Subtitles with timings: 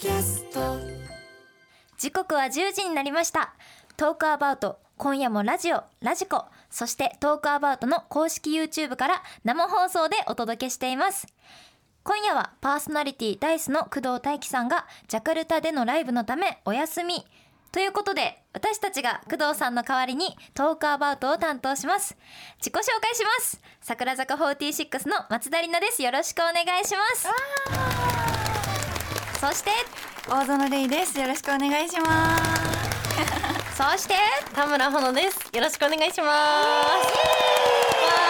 [0.00, 0.78] キャスト。
[1.98, 3.52] 時刻は10時になりました。
[3.98, 11.26] トークアバウト今夜もラジオラジコそしてトークアバウトの公式 YouTube から生放送でお届けしています。
[12.02, 17.26] 今夜はパーソナリティダイスの工藤大輝さんがジャカルタでのライブのためお休み。
[17.70, 22.16] ということで私たちが工藤さんの代わりにトークアバウトを担当します。
[22.56, 23.60] 自己紹介します。
[23.82, 26.02] 桜坂46の松田里奈です。
[26.02, 28.59] よろしくお願いします
[29.40, 29.70] そして
[30.28, 31.18] 大園レイです。
[31.18, 33.72] よろしくお願いします。
[33.74, 34.14] そして
[34.54, 35.38] 田村ほのです。
[35.54, 36.26] よろしくお願いしま
[37.02, 38.20] す。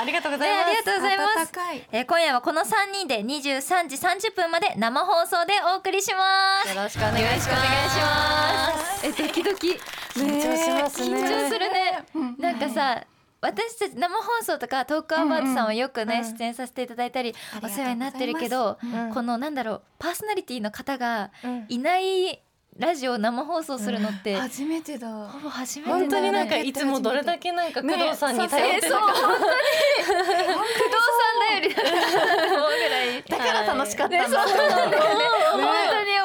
[0.00, 0.68] ありがとうございねます。
[0.68, 1.88] ありがとうございます温かい。
[1.90, 9.06] えー今夜はこの3人で23時30分まで生放送でお送りしますよろしくお願いします。
[9.06, 9.80] えドキドキ
[10.14, 11.16] 緊張しますね。
[11.18, 12.04] 緊張するね
[12.38, 13.02] なんかさ
[13.40, 17.74] 私たち生放送とかトークアバウトさんはよくね、出演させていただいたりうございます。
[17.74, 19.14] お世話になってるけど、うん。
[19.14, 21.66] このなんだろうパーソナリティの方がうん。
[21.68, 22.42] いない
[22.78, 25.08] ラジオを生放送するのって、初めてだ。
[25.08, 29.06] ほぼ初めて本当になんかねいつもどれだけなんか工ね藤さんに頼ってるそうか。
[29.06, 29.38] 本当に。
[30.06, 32.70] 工藤さんだと思う。
[32.78, 33.22] ぐらい。
[33.22, 34.44] だから楽しかったんだ。
[34.44, 35.64] ねそうなんだよね。
[35.64, 36.17] 本当に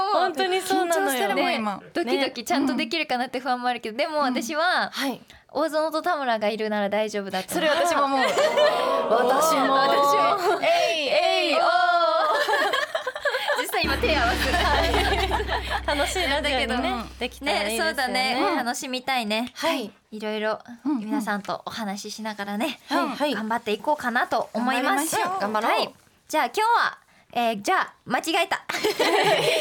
[0.93, 1.35] 張してるよ。
[1.35, 1.81] もん今。
[1.93, 5.21] ドキドキちゃんとできるかなって不安もあるけど、でも私ははい。
[5.55, 7.53] 大園と田村がいるなら大丈夫だと。
[7.53, 8.21] それ私ももう。
[9.09, 9.73] 私も。
[9.73, 10.61] 私も。
[10.61, 11.63] えいえいおー。
[13.61, 15.23] 実際今手合わせる
[15.85, 17.89] 楽しいラジオにねねできたらいいですよね。
[17.89, 19.53] そうだね、楽しみたいね。
[19.55, 19.91] はい。
[20.11, 23.07] いろいろうん皆さんとお話ししながらね、はい。
[23.09, 23.35] はい。
[23.35, 25.15] 頑張っていこうかなと思います。
[25.39, 25.71] 頑張ろう。
[25.71, 25.93] はい、
[26.27, 26.97] じゃあ今日は
[27.35, 28.63] えー、じゃあ間違えた。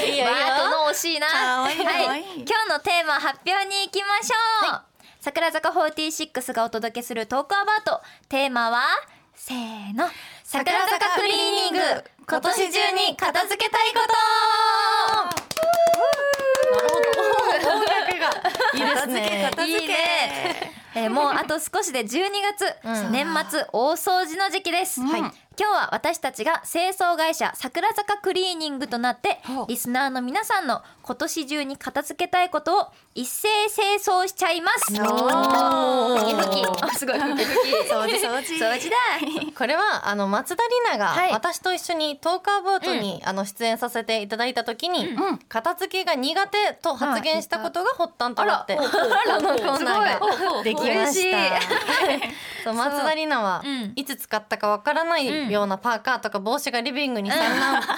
[0.06, 0.26] いいよ。
[0.26, 0.30] いいよ
[0.70, 1.26] の惜しいな。
[1.26, 4.80] はい、今日のテーマ発表に行きましょう、
[5.20, 8.02] 桜坂46がお届けするトークアバウト。
[8.28, 8.84] テーマは
[9.34, 10.06] せーの。
[10.44, 11.78] 桜坂クリーニング。
[12.28, 14.12] 今年中に片付けたいこと。
[16.76, 17.70] なるほど。
[17.78, 18.28] 音楽が
[18.74, 19.48] いいですね。
[19.50, 20.72] 片付けいいね。
[20.94, 22.08] えーもうあと少しで12
[22.58, 23.12] 月、うん。
[23.12, 25.22] 年末大掃除の時期です、はい
[25.58, 34.94] 今日は私たちが清掃会社桜坂クリーニングとなってリスナーの皆さんの今年中に片付けたいことを一斉清掃しちゃいます。
[34.94, 36.18] おー。
[36.20, 38.54] ふきふきあすごいふきふき掃除掃除。
[38.54, 38.96] 掃除 だ。
[39.58, 41.32] これはあの松田里奈がはい。
[41.32, 45.38] 私と一緒にトークアバウトに、あの出演させていただいた時に、ん。
[45.48, 48.88] 片付けが苦手と発言したことが発端となって、あら
[49.36, 51.38] このコーナーができま嬉した。
[52.64, 53.92] そう松田里奈は、うん。
[53.96, 57.96] いつ使ったかわからないようなパーカーとか帽子がリビングに散乱とか、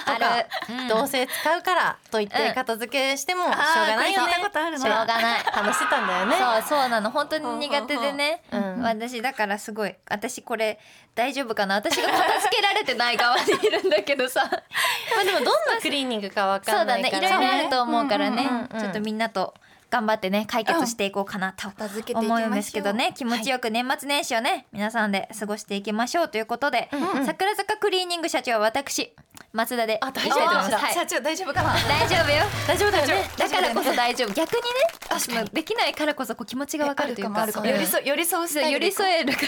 [0.89, 4.33] どうせ使うからと言ってうん片付けしてもしょうがないよね。
[4.33, 5.05] しょうな。
[5.05, 5.39] がない。
[5.39, 6.35] 話してたんだよね。
[6.63, 7.11] そうそうなの。
[7.11, 8.43] 本当に苦手でね、
[8.81, 10.79] 私だからすごい私これ
[11.13, 11.75] 大丈夫かな？
[11.75, 14.43] 私が片付けられてない側にいるんだけどさ。
[15.15, 18.47] まあでもどんなクリーニングかわかそうんだねいないからろいろあると思うからね、
[18.79, 19.53] ちょっとみんなと
[19.95, 21.69] 頑張ってね解決していこうかなと
[22.15, 23.13] 思うんですけどね。
[23.15, 26.27] 気持ちよく年末年始をね皆さんで過ごしていきましょう。
[26.27, 26.89] ということで、
[27.25, 29.15] 桜坂クリーニング社長は私
[29.53, 30.47] 松田で大丈夫？
[30.75, 30.93] はい。
[30.93, 31.73] 社長大丈夫かな？
[31.87, 32.43] 大丈夫よ。
[32.67, 33.29] 大丈夫だよね。
[33.37, 34.33] だからこそ大丈夫。
[34.33, 34.67] 逆にね
[35.05, 37.47] 私もできないからこそこう気持ちがわかるというか。
[37.63, 39.47] 寄り添寄り添うスそう寄り添えるから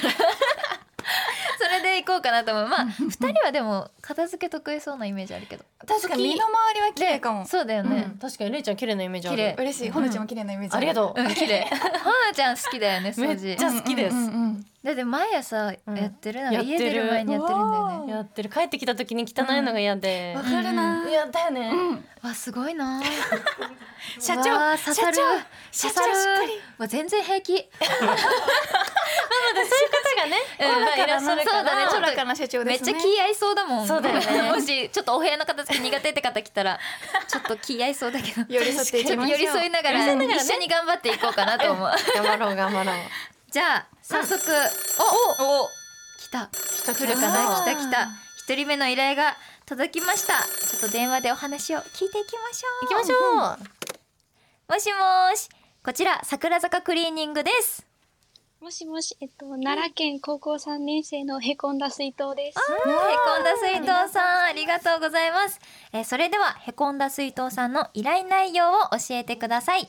[1.68, 2.68] それでいこうかなと思う。
[2.68, 5.66] まあ 二人はでも片付け得意そうなイメージあるけど。
[5.86, 7.46] 確かに身の回りは綺麗かも。
[7.46, 8.18] そうだよね、うん。
[8.18, 9.38] 確かにれいちゃん綺麗なイメージある。
[9.38, 9.56] 綺麗。
[9.58, 9.90] 嬉しい。
[9.90, 10.78] ほのちゃんも綺麗なイメージ。
[10.78, 11.62] ありがとう、うん綺麗。
[11.68, 11.78] は
[12.30, 15.74] なちゃん好きだよね掃 め除っちゃ好きです、うんうんうんだって毎朝や
[16.08, 16.78] ってるなんかやってる。
[16.78, 18.12] 家出る前にやってるんだよね。
[18.14, 18.50] やってる。
[18.50, 21.10] 帰ってきた時に汚いのが嫌で、わかるな。
[21.10, 21.72] やだよね、
[22.24, 23.04] わすごいな。
[24.18, 25.12] 社長社長
[25.74, 26.62] 社長しっかり。
[26.78, 27.52] わ全然平気。
[27.52, 27.68] そういう
[29.92, 31.04] 方がね、うん。
[31.04, 32.90] いらっしゃるかそうだねらちょっとおおらかな社長めっち。
[32.90, 33.88] ゃ気合いそうだもん。
[33.88, 34.42] そうだよね。
[34.52, 36.80] もしちょっとお部屋の片付け苦手って方来たら
[37.28, 38.46] ちょっと気合いそうだけど。
[38.48, 39.38] 寄り添っていきましょう。
[39.38, 40.46] 寄り添いながら寄り添いながらね。
[40.46, 41.92] 一緒に頑張っていこうかなと思う。
[42.16, 42.96] 頑張ろう頑張ろう
[43.50, 44.44] じゃあ早速、
[45.40, 45.70] おお
[46.20, 46.50] 来た。
[46.94, 48.10] 来るかな来た来た。
[48.38, 50.44] 一人目の依頼が届きました。
[50.68, 52.86] ちょっと電話でお話を聞いていきましょう。
[52.86, 53.16] 行きましょ
[54.70, 55.50] う、もしもーし。
[55.82, 57.88] こちら桜坂クリーニングです。
[58.60, 62.60] もしもし、えっと、奈良県高校3年生のへこんだ水筒です。
[62.60, 65.62] へこんだ水筒さんありがとうございます、
[65.94, 69.88] えーそれではへこんだ水筒さんの依頼内容を教えてください。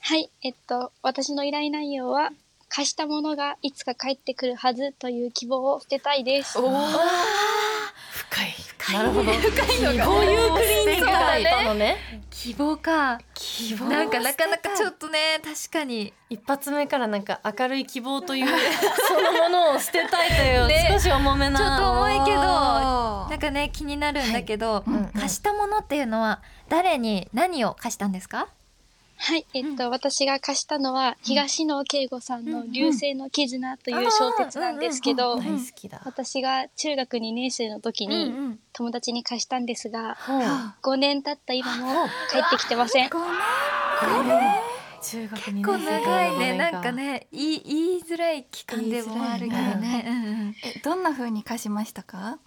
[0.00, 2.30] はい、えっと、私の依頼内容は、
[2.68, 6.58] 貸したものがいつか帰ってくるはずという希望を捨てたいです。
[6.58, 6.68] 深
[8.44, 8.54] い。
[8.92, 9.32] なるほど。
[9.32, 11.96] 深いのこういうクリーニングがいたのね。
[12.30, 13.18] 希望か。
[13.34, 16.12] 希望なんかなかなかちょっとね確かに。
[16.30, 18.46] 一発目からなんか明るい希望という
[19.08, 20.88] そのものを捨てたいという、ね。
[20.92, 21.58] 少し重重めな。
[21.58, 23.30] ちょっと重いけどおー。
[23.30, 25.06] なんかね気になるんだけど、うんうん。
[25.08, 28.48] 貸したものっていうのは誰に何を貸したんですか？
[29.20, 35.38] はい、えっと、私が貸したのは、東野圭吾さんの流星の絆という小説なんですけど、
[36.04, 40.40] 私が中学2年生の時にん友達に貸したんですが、ほう。
[40.94, 43.10] 5年経った今も帰ってきてません。
[43.10, 43.28] ごめん。
[45.00, 46.56] 中学に結構長いね。
[46.56, 50.04] なんかね言い言いづらい期間でもあるけどね。
[50.06, 50.54] うんうん。
[50.64, 52.38] えどんな風に貸しましたか？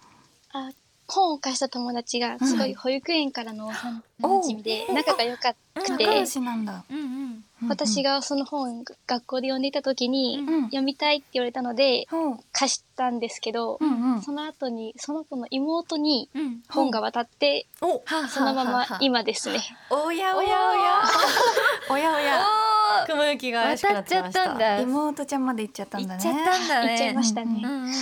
[0.52, 0.70] あ
[1.12, 6.06] 本を貸した友達がすごい保育園からの幼馴染で仲が良かくて、
[7.68, 10.62] 私がその本学校で読んでいた時に、うん。
[10.64, 12.06] 読みたいって言われたので
[12.52, 14.22] 貸したんですけど、うんうん。
[14.22, 16.62] その後にその子の妹にうん。
[16.68, 19.60] 本が渡って、おそのまま今ですね。
[19.90, 20.48] おやおや。
[21.90, 22.18] おやおや。
[22.18, 22.46] おや
[23.06, 24.80] 雲行きが怪しく渡っちゃなってましったんだ。
[24.80, 26.22] 妹ちゃんまで行っちゃったんだね。
[26.22, 26.88] 行っちゃったんだね。
[26.88, 27.62] 行っちゃいましたね。
[27.64, 27.90] うんうん。
[27.90, 27.94] え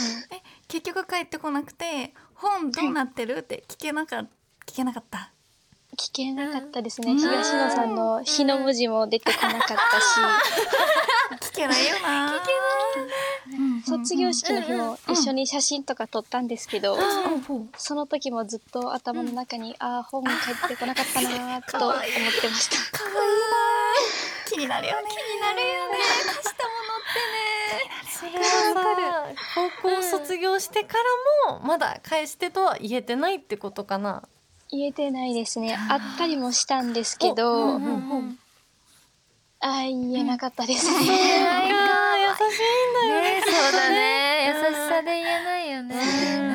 [0.69, 3.39] 結局帰ってこなくて本どうなってる？
[3.39, 4.21] って聞けなか
[4.67, 5.31] 聞けなかった。
[5.99, 7.13] 聞けなかったですね。
[7.13, 7.19] うん。
[7.19, 10.21] 東野さんの日の文字も出てこなかったし、
[11.53, 12.29] 聞けないよな。
[12.29, 12.53] 聞け
[13.57, 13.83] ない。
[13.85, 16.97] 卒業式の日も一緒に写真とか撮ったんですけど、
[17.77, 22.77] その時もずっと頭の中に、ああ、本帰ってこなかったなーと思ってました。
[22.97, 23.51] かわいいな
[24.49, 25.09] 気になるよね。
[25.11, 25.99] 気になるよね。
[26.27, 26.71] 貸した
[28.21, 28.75] それはさ。
[28.75, 29.50] 高校卒
[30.41, 30.95] 業してか
[31.49, 34.23] らもまだ返してとは言えてないってことかな。
[34.71, 35.77] 言えてないですね。
[35.89, 38.39] あったりもしたんですけど、うんうん
[39.63, 41.45] ああ、言えなかったですね。
[41.45, 41.77] ないか。
[42.17, 43.43] 優しいんだよね。
[43.43, 44.55] そうだね。
[44.57, 46.50] 優しさで言えないよね。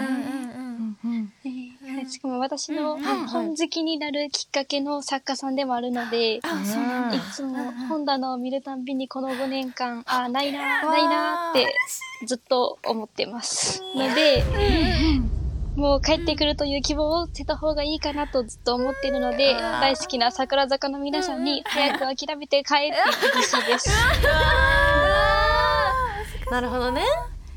[2.10, 6.42] しかも私のうん本好きになるきっかけの作家さんでもあるので、い
[7.34, 11.74] つも本棚を見るたんびにこの5年間、あーないなー、ないなーって
[12.25, 13.81] ずっと思ってます。
[13.96, 14.44] ので、
[15.75, 23.04] もう帰ってくるという希望を捨てた方がいいかなとずっと思っているので、大好きな桜坂の皆さんに早く諦めて帰っていって
[23.38, 23.90] ほしいです。
[26.52, 27.02] なるほどね。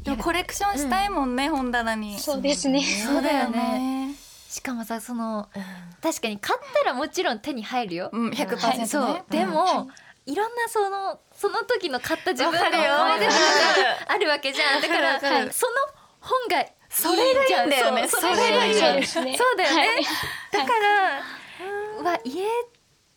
[0.03, 2.19] でもコレクションしたいもんね本棚に。
[2.19, 2.83] そうですね。
[2.83, 4.08] そうだよね。
[4.49, 5.51] しかもさその
[6.03, 8.09] 確かに買ったらもちろん手に入るよ。
[8.11, 8.87] うん100%ね。
[8.87, 9.25] そう。
[9.29, 9.91] でも、
[10.25, 13.39] いろんなそのその時の買った自分の思い出とか
[14.09, 14.81] あるわけじゃん。
[14.81, 15.73] だからその
[16.21, 18.09] 本がいいそれがいいんだよね。
[18.09, 19.37] それがいいそうですね。
[19.37, 19.81] そうだよね。
[19.87, 20.05] はい
[20.51, 22.47] だから、うわ言え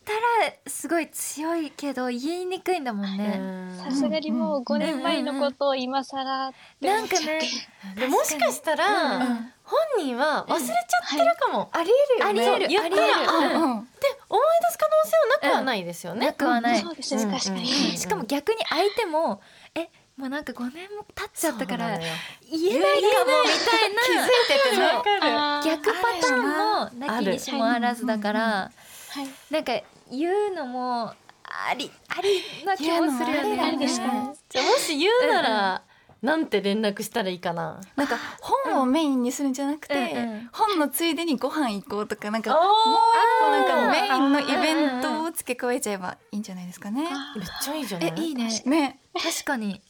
[0.03, 0.19] たら
[0.67, 3.39] すごい強いけど言いにくいんだもんね。
[3.77, 7.45] さすがにもう5年前のことを今更ってなんか思っちゃって。
[7.45, 7.49] ね
[7.95, 9.53] でもしかしたら、うん
[9.97, 12.49] 本人は忘れちゃってるかも、ありえるよね。
[12.49, 12.67] ありえる。
[12.67, 13.31] 言ったら。
[13.31, 13.61] うんうん。
[13.61, 16.81] 思い出す可能性はなくはないですよね、なくはない。
[16.81, 17.15] そうです。
[17.15, 17.31] ね、うん。
[17.31, 17.67] 確かに。
[17.67, 19.41] しかも逆に相手も
[19.75, 25.19] えもうなんか5年も経っちゃったから言えないかもみたいな気づいててねわかる。
[25.23, 28.71] あー逆パターンもなきにしもあらずだから
[29.09, 29.27] はい。
[29.53, 29.73] なんか
[30.11, 31.13] 言うのも
[31.43, 33.77] ありありな気もするよね。
[33.77, 33.87] も
[34.77, 35.81] し言うなら、
[36.21, 37.81] なんて連絡したらいいかな。
[37.95, 40.33] なんか本をメインにするんじゃなくて、うん。
[40.33, 47.03] うん本のついでにご飯行こうとかなんかおもう一個なんかーメインのイベントを付け加えちゃえばいいんじゃないですかね。
[47.03, 48.13] めっちゃいいじゃない？
[48.17, 48.61] えいいね。
[48.65, 49.81] ね、確かに。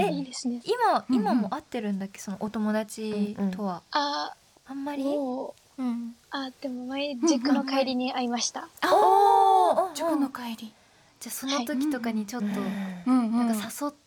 [0.00, 0.60] えいいですね。
[0.64, 1.20] 今うんうん。
[1.22, 2.18] 今も会ってるんだっけ？
[2.18, 3.82] そのお友達とは。
[3.92, 5.04] あー、あんまり？
[5.04, 6.16] もう、うん。
[6.30, 8.68] あ、でも前、塾の帰りに会いました。
[8.84, 9.94] おー。
[9.94, 10.72] 塾の帰り。
[11.20, 13.46] じゃあその時とかにちょっとうんうん。
[13.46, 14.05] なんか誘って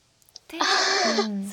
[0.57, 1.41] うん。
[1.43, 1.51] 誘っ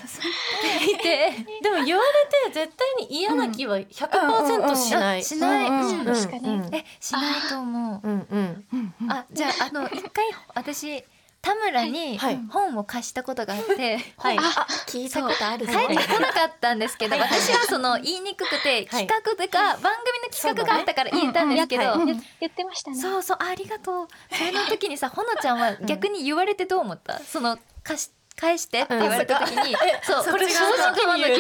[0.87, 1.31] みて。
[1.63, 5.67] でも言われて絶対に嫌な気は100%しない、あしない。
[5.69, 6.41] うんうんそうですかね。
[6.45, 6.75] うん。
[6.75, 8.09] えしないと思う。
[8.09, 8.67] うんうん。
[8.73, 9.13] うんうん。
[9.13, 10.25] あじゃああの 一回
[10.55, 11.05] 私
[11.43, 12.41] 田村にはい。
[12.51, 14.39] 本を貸したことがあって、はい。
[14.39, 14.43] あ、
[14.89, 15.73] 聞いたことあるぞ。
[15.73, 19.07] 帰ってこなかったんですけど私はその言いにくくてはい。
[19.07, 22.07] 企画でか番組の企画があったから言えたんですけど、言
[22.41, 22.97] 言ってましたね。
[23.01, 24.09] そうそうありがとう。
[24.35, 27.21] それの時にさ ほのちゃんは逆に言われてどう思った？
[27.21, 31.35] その貸し返してって言われた時に、そうこれ正直に言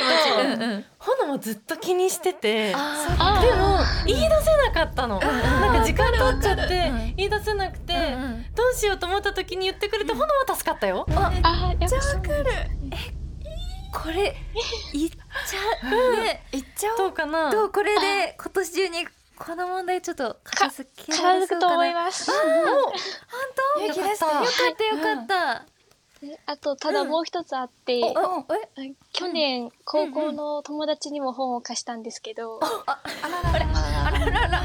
[0.54, 0.84] うんうん。
[0.98, 6.48] ほのもずっと気にしててああでも言い出せなかったの、なんか時間取っち。
[6.48, 12.22] ゃってうん言い出せなくて、うんうんどうしようと思った時に言ってくれて、ほのは助かったよ、あ、あやっぱそう。
[13.92, 14.34] これ
[14.92, 15.16] 言っち。
[15.16, 16.86] ゃうね行っち。
[16.86, 16.98] ゃおう。
[16.98, 19.06] どうかなどうこれで今年中に
[19.38, 20.10] この問題ち。
[20.10, 22.30] ょっと片付けら片れそうかな付くと思います。
[23.78, 25.66] 勇気出してよかっよかったよかった、
[26.46, 28.44] あと、ただもう一つあって、お
[28.80, 28.94] え？
[29.12, 33.66] 去年、高校の友達にも本を貸したんですけど、あららら。
[34.30, 34.62] らら。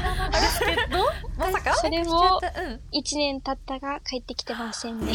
[1.36, 1.74] まさか？
[1.76, 2.80] それもったうん。
[2.92, 5.12] 1年経ったが帰ってきてませんね。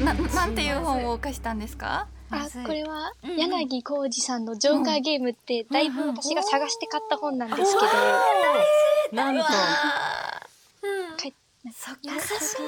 [0.00, 2.06] え、ななんていう本を貸したんですか？
[2.30, 3.36] あこれはうんうん。
[3.36, 7.86] 柳浩二さんの「ジョーカーゲーム」ってだいぶ私が探して買った本なんですけど、
[9.22, 9.42] なんと。
[9.42, 9.46] うん。
[11.16, 11.24] か
[11.64, 12.58] 優しいねそれかす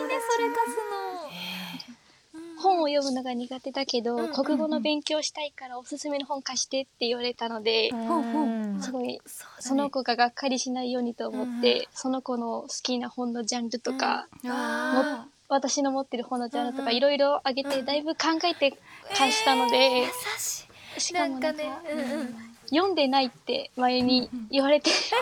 [2.65, 8.83] 本を読むのが苦手だけど、うん国語の勉強したいからおすすめの本貸してって言われたので、のうん。
[8.83, 9.21] すごい
[9.61, 16.85] その子ががっかりしないようにと思って、その子の好きな本のジャンルとか、あ私の持ってる本のジャンルとうんうん。
[16.87, 18.77] かいろいろあげて、だいぶ考えて
[19.17, 20.07] 貸したので、優
[20.39, 20.67] し
[20.97, 21.01] い。
[21.01, 25.21] しかもなんかなんかねうんうん読んでないって前に言われて、読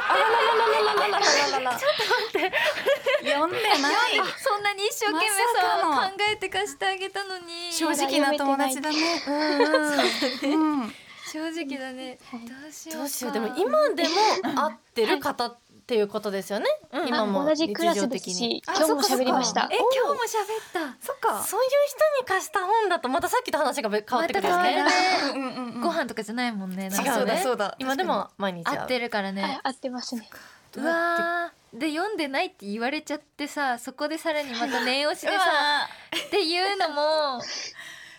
[3.46, 3.74] んでない。
[4.38, 5.36] そんなに一生懸命さ
[5.88, 7.72] ま考えて貸してあげたのに。
[7.72, 8.96] 正直な友達だね。
[9.26, 9.30] う
[10.86, 10.92] ん
[11.32, 12.18] 正直だね。
[12.30, 12.98] どうしようか。
[12.98, 13.32] どうしよう。
[13.32, 14.10] でも今でも
[14.54, 17.08] 会ってる方っていうことですよね、うん。
[17.08, 19.68] 今も同じクラス日常です的にし、今日も喋りました。
[19.70, 19.76] え。
[19.76, 21.06] 今日も喋った。
[21.06, 21.42] そっか。
[21.42, 24.84] そういう人に貸した本だとまたさっきと話が変わってくるよね。
[25.82, 26.88] ご飯とかじゃないもんね。
[26.88, 27.24] なんか違うね。
[27.24, 30.28] そうだそうだ今でも毎日合ってるからはいね、合ってますね。
[30.76, 31.78] うわー。
[31.78, 35.38] で読んでないって言われちゃってさそこでさらにまた念押しでさ
[36.26, 37.40] っていうのも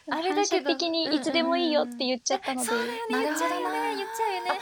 [0.09, 2.99] あれだけど的にいつでもいいよって言っちゃったので、そうだよね。
[3.09, 3.95] 言っちゃうよね。
[3.95, 4.59] 言っちゃうよね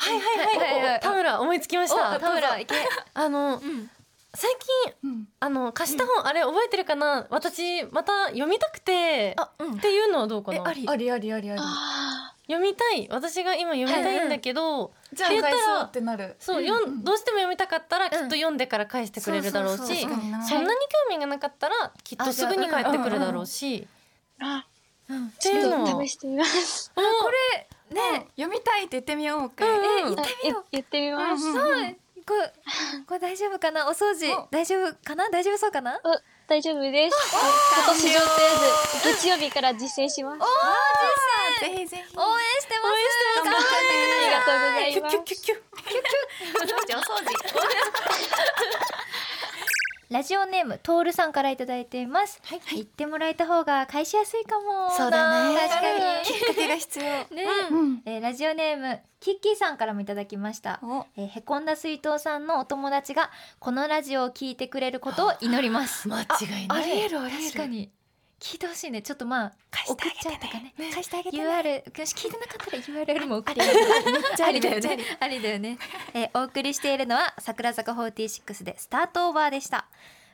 [0.00, 2.16] はいはいはい、はい田村思いつきました。
[2.16, 2.74] お田村いけ。
[3.14, 3.90] あのうん。
[4.32, 4.50] 最
[5.02, 5.28] 近うん。
[5.40, 7.26] あの貸した本、あれ覚えてるかな？
[7.28, 9.34] 私また読みたくて。
[9.36, 9.74] あうん。
[9.74, 10.58] っていうのはどうかな？
[10.58, 10.88] えあり？
[10.88, 11.60] ありありありあり。
[11.62, 13.08] あ読みたい。
[13.10, 16.34] 私が今読みたいんだけど、じゃあ返そうってなる。
[16.40, 20.58] そう、よんどうしても読みたかったらきっと読んでから返してくれるだろうしそんなに興
[21.10, 23.86] 味がなかったらきっとすぐに帰ってくるだろうし。
[24.40, 24.66] ーあ、
[25.08, 25.26] うん。
[25.28, 26.90] っていうのはちょっと試してみます。
[26.94, 29.64] これね読みたいって言ってみようか。
[29.66, 30.64] うんえ言っあてみよう。
[30.72, 31.44] 言ってみます。
[31.44, 32.52] うんはいこれ
[33.08, 33.88] これ大丈夫かな？
[33.88, 34.46] お掃除お。
[34.50, 35.28] 大丈夫かな？
[35.30, 35.98] 大丈夫そうかな？
[36.04, 37.16] お大丈夫です。
[37.34, 40.38] 今年中とりあえず月曜日から実践します。
[40.42, 40.46] あ。
[41.60, 42.02] ぜひぜひ。
[42.16, 42.94] 応援してます。
[43.44, 45.60] 頑張ってりがとうございキュますッキュッキュッキュッ。
[46.60, 47.30] お掃除
[50.10, 54.90] ラジオネームトールさんからいただいています、言ってもらえた方が返しやすいかも。
[54.90, 55.54] そうだね。
[55.54, 55.78] な確か
[56.24, 57.04] きっかけが必要。
[57.04, 58.02] に ね、うん。
[58.04, 60.80] えーラジオネームキッキーさんからもいただきました。
[60.82, 61.06] お。
[61.16, 66.08] えーへこんだ水筒さんのお友達がこのラジオを聞いてくれることを祈ります。
[66.08, 66.80] 間違いない。
[66.80, 67.44] ありえるありえる。
[67.44, 67.92] 確かに
[68.40, 69.02] 聞いてほしいね。
[69.02, 69.52] ちょっとまあ
[69.86, 70.72] 送っちゃうとかね。
[70.92, 71.44] 返してあげてね。
[71.44, 73.72] URL 聞いてなかったら URL も送ってめっ
[74.36, 74.98] ちゃありだよね。
[75.20, 75.78] ありだよね、
[76.14, 79.86] えーお送りしているのは桜坂46でスタートオーバーでした。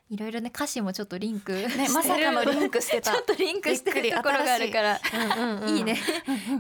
[0.08, 3.10] いろいろね歌詞もちょっとリンクしてる、ねまさかのリンクしてた。
[3.12, 5.00] ちょっとリンクしてるところがあるから。
[5.36, 5.76] うんうんうん。
[5.76, 5.98] いいね。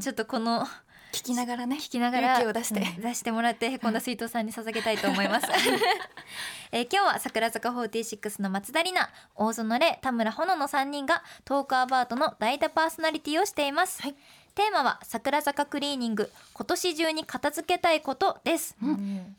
[0.00, 0.66] ちょっとこの
[1.16, 2.80] 聞きながらね聞きながら勇気を出して。
[2.80, 5.46] うん出してもらってへこんだ水筒さんに捧げたいと思います、
[6.72, 14.14] えー今日は桜坂46の松田里奈大園玲田村穂乃の3人がトークアバートの代打パーソナリティをしています、はい。
[14.54, 18.76] テーマは桜坂クリーニング今年中に片付けたいことです、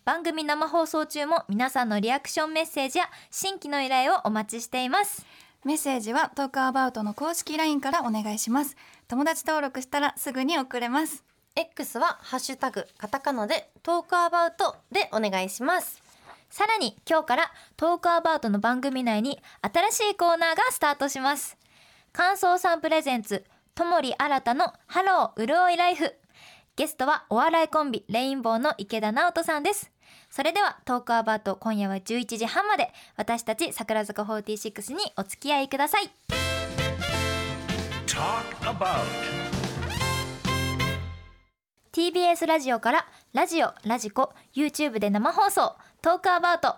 [0.05, 5.25] 番組生放送中も皆さんのリアクションメッセージや新規の依頼をお待ちしています。
[5.63, 8.77] メッセージはトークアバウトの公式 LINE からお願いします。
[9.07, 11.23] 友達登録したらすぐに送れます
[11.57, 16.03] X はハッシュタグカタカナでトークアバウトでお願いします。
[16.51, 21.57] さらに今日からトークアバウトの番組内に新しいコーナーがスタートします。
[22.13, 26.13] 乾燥さん presents 友利新のハロー潤いライフ。
[26.75, 29.91] ゲストはお笑いコンビレインボーの池田直人さんです。
[30.29, 36.11] それでは Talk about 今夜は11時半まで私たち櫻坂46にお付き合いください。
[38.05, 39.56] Talk about.
[41.97, 46.75] TBS ラジオからラジオラジコ YouTube で生放送 Talk about。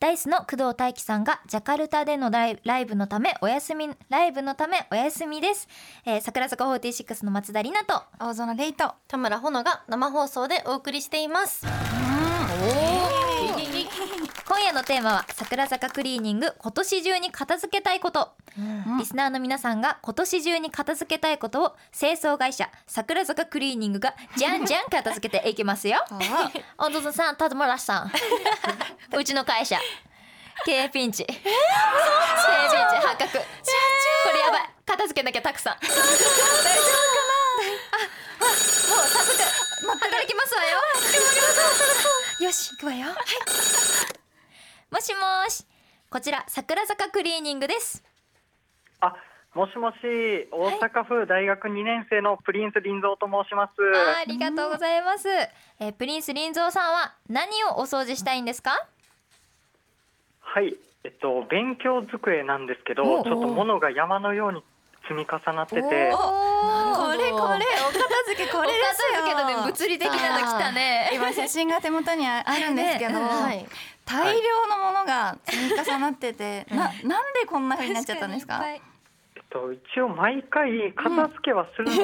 [0.00, 5.68] ダイスの工藤大輝さんがジャカルタでのライブのためお休みライブのためお休みです、
[6.06, 11.66] えー、桜坂46の松田里奈と青園レイト田村穂乃が生放送でお送りしています
[14.48, 18.30] 今夜のテーマは桜坂クリーニング今年中に片付けたいこと、
[18.98, 26.02] リスナーの皆さんが今年中に片付けたいことを清掃会社桜坂クリーニングがじゃんじゃん片付けていきますよ。
[26.78, 28.10] お父さん田村さん。
[29.14, 29.78] うちの会社。
[30.64, 31.26] 経営ピンチ。
[31.26, 31.56] 経営ピンチ
[33.06, 33.38] 発覚。
[33.38, 33.44] こ
[34.32, 34.70] れやばい。
[34.86, 35.76] 片付けなきゃたくさん。
[35.78, 36.08] 大丈夫かな。
[37.92, 39.42] あもう早速
[39.88, 40.78] 働きますわよ。
[42.46, 43.08] よし行くわよ。
[43.08, 44.17] はい
[44.90, 45.66] もしもーし。
[46.10, 48.02] こちら桜坂クリーニングです。
[49.00, 49.14] あ、
[49.54, 49.96] もしもし、
[50.50, 53.72] 大阪府大学2年生のプリンス林蔵と申します。
[54.20, 58.70] ありがとうございます、えープリンス林蔵さんは何をお掃除したいんですか？
[60.40, 64.64] はい、えっと勉強机なんですけおど、ちょっと物が山のように
[65.02, 67.58] 積み重なってて、おーこれお片
[68.28, 69.20] 付けこれですよ。
[69.22, 71.10] お片付けだね物理的なの来たね。
[71.12, 73.66] 今写真が手元にああるんですけど、ねはい
[74.08, 78.60] 大量のものが積み重なってて、 ななんでこんな風になっちゃったんですか？
[79.50, 81.98] と、一応毎回片付けはするんです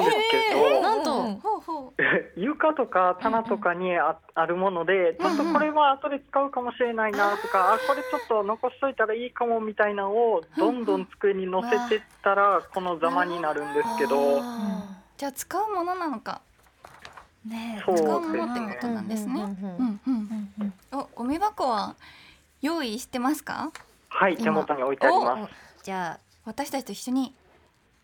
[0.49, 1.59] けど、なんと、うんほう。
[1.59, 1.93] ほ
[2.35, 14.83] 床とか棚とかにああるもので、ちょっとこれは後で使うかもしれないなとか、あこれちょっと残しといたらいいかもみたいなのをどんどん机に載せてったらこのざまになるんですけど、あ
[15.17, 16.41] じゃあ使うものなのか
[17.45, 18.93] ね使うものってことね。
[18.95, 19.33] なんですね。
[19.33, 19.99] うんうんうんうん。
[20.07, 20.73] うんうんうん。
[20.99, 21.95] おゴミ箱は
[22.61, 23.71] 用意してますか？
[24.09, 25.53] はい、手元に置いてあります。
[25.83, 27.33] じゃあ私たちと一緒に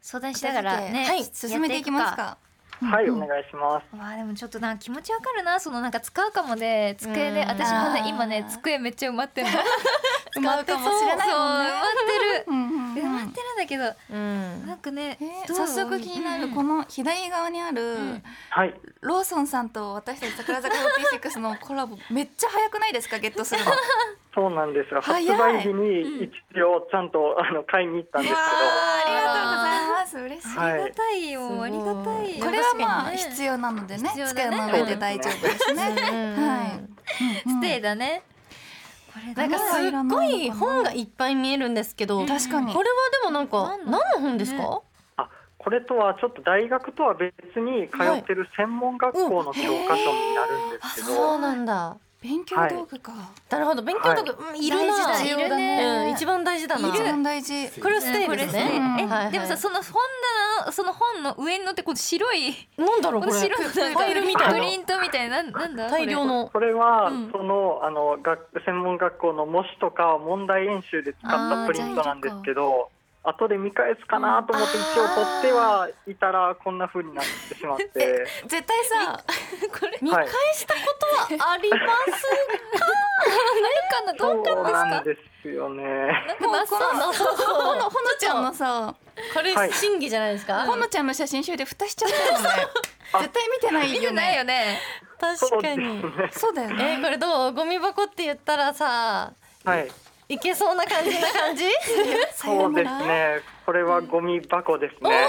[0.02, 2.38] 相談しながらね、はい進めていきますか？
[2.82, 3.96] はい、おうん願いします。
[3.96, 5.60] わあでもちょっとな気持ちわかるな。
[5.60, 7.48] そのなんか使うかもで机でうん。
[7.48, 9.54] 私もね今ね机めっちゃ埋まってるの
[10.36, 11.70] 埋まうかもしれないもんね。
[11.72, 11.76] そう。
[11.76, 12.46] 埋まってる。
[12.48, 12.94] うんうんうん。
[12.94, 14.68] 埋まってるんだけどうん。
[14.68, 18.24] なんかねえー早速気になるこの左側にあるん。
[18.50, 23.20] はい、ローソンさんと私たち桜坂46のコラボめっちゃ早くないですか？
[23.20, 23.72] ゲットするの。
[24.34, 25.28] そうなんですが、早い。
[25.28, 26.24] 発売日に
[26.54, 30.18] 一応ちゃんとあの買いに行ったんですけど、ありがとうございます。
[30.20, 34.04] 嬉しい、はいありがたいよ、ありがたいこれはまあ必要なのでね。
[34.04, 34.26] ね。
[34.28, 35.84] 机の上で大丈夫ですね。
[36.38, 36.48] うん。
[36.48, 37.50] はい。
[37.50, 38.24] ステイだね
[39.36, 42.74] なんかすっごい本がいっぱい見えるんですけど、これは確かに。
[42.74, 42.80] で
[43.26, 44.64] もなんか何の本ですか？
[44.64, 44.68] ね。
[45.18, 51.98] あこれとはちょっと大学とは別に通ってる専門学校の教科書になるんですけど、そうなんだ。
[52.22, 53.12] 勉強道具か、
[53.50, 53.82] なるほど。
[53.82, 55.08] 勉強道具、うんいるな。
[55.08, 56.06] 大事だね。
[56.06, 56.88] うん一番大事だな。
[56.90, 57.82] 一番大事。
[57.82, 58.78] これステイこれステイですね。
[58.78, 59.00] うん。
[59.00, 59.32] え、はいはい。
[59.32, 59.94] でもさその本
[60.62, 63.34] 棚のその本の上に乗ってこの白いなんだろうこれ。
[63.34, 64.54] 白いなんかファイルみたいな。
[64.54, 65.42] プリントみたいな。
[65.42, 66.02] なんなんだこれ。
[66.04, 66.48] 大量の。
[66.54, 67.32] これは、うん。
[67.32, 72.90] そのあの学専門学校の模試とか問題演習で使ったプリントなんですけど
[73.24, 78.26] 後で見返すかなと思って一応取ってはいたらこんな風になってしまって。
[78.48, 79.24] 絶対さ
[79.80, 80.80] これ見返したこ
[81.30, 81.82] とはあります。
[83.92, 84.02] か？
[84.06, 84.14] な？
[84.14, 85.84] どうかそうなんですよね。
[85.84, 88.96] なんかこのほのほのちゃんのさ
[89.36, 89.74] これはい。
[89.74, 90.66] 審議じゃないですか？
[90.66, 92.50] ほのちゃんの写真集で蓋しちゃったよね。
[93.22, 94.54] 絶対見てないよ見てないよね。
[94.54, 94.80] ね
[95.20, 96.02] 確かに。
[96.02, 96.30] そうですね。
[96.32, 96.84] そうだよえね。
[96.96, 97.54] ーこれどう？
[97.54, 99.88] ゴミ箱って言ったらさはい、
[100.34, 101.66] いけそうな感じな感じ？
[102.34, 103.42] そうですね。
[103.66, 105.28] これはゴミ箱ですね。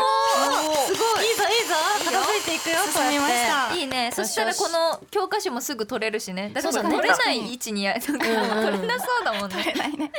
[0.86, 1.26] すごい。
[1.26, 1.74] いいぞいいぞ。
[2.04, 3.74] 片付いていくよ進みました。
[3.74, 4.10] いいね。
[4.12, 6.52] そしたらこの教科書もすぐ取れるしね。
[6.54, 7.52] だから取れない。
[7.52, 9.56] 位置にやうんうん取れなそうだもんね。
[9.56, 10.12] 取れないね。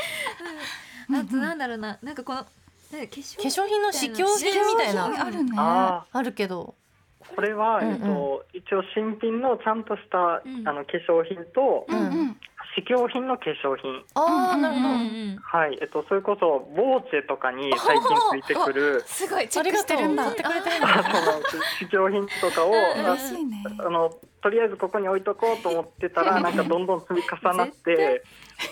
[1.12, 1.98] あとなんだろうな。
[2.04, 2.48] なんかこの化
[2.92, 5.06] 粧化粧品の試供品みたいな。
[5.06, 5.52] あるね。
[5.56, 6.76] ああるけど。
[7.22, 7.94] あ、これは、うんうん。
[7.94, 10.68] えっと一応新品のちゃんとした、うん。
[10.68, 12.38] あの化粧品とうんうん
[12.76, 14.04] 試供品の化粧品。
[14.16, 15.04] ああなるほど、うんう
[15.36, 15.38] ん。
[15.44, 19.04] はい、えっとそれこそボーチェとかに 最近ついてくる。
[19.08, 20.24] すごいチェックしてるんだ。
[20.24, 20.88] 取ってくれてるんだ。
[21.80, 23.64] 試供品とかを、あ嬉しいね。
[23.80, 28.24] あのとりあえずここに置いとこうと思ってたらなんかどんどん積み重なって。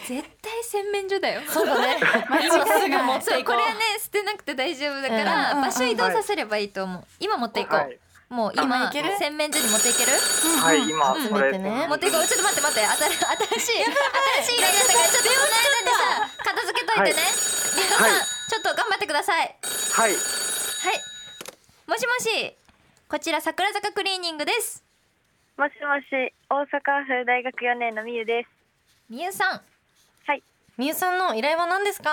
[0.06, 1.42] 絶対洗面所だよ。
[1.48, 1.98] そうだね。
[2.30, 5.62] 今すぐ持っていこうこれはね捨てなくて大丈夫だから、うん。
[5.62, 7.04] 場所移動させればいいと思う。
[7.20, 8.00] 今持っていこう、はい、
[8.32, 9.12] もう今今いける？
[9.20, 10.16] 洗面所に持っていける？
[10.64, 11.28] はい、今うん。
[11.28, 11.84] これ、詰めてね。
[11.84, 12.24] 持っていこう。
[12.24, 12.88] ちょっと待って待って。
[12.88, 13.12] 新
[13.60, 17.20] 新しい新しい依頼だったからちょっとこの間でさ片付けといてね、
[17.76, 18.24] りんごさん、はい。
[18.24, 19.52] ちょっと頑張ってください。
[19.52, 20.20] はい、はい。
[21.92, 22.56] もしもし
[23.12, 24.82] こちら桜坂クリーニングです。
[25.60, 28.50] もしもし、大阪府大学4年のみゆです。
[29.10, 29.62] みゆさん。
[30.26, 30.42] はい、
[30.78, 32.12] みゆさんの依頼は何ですか？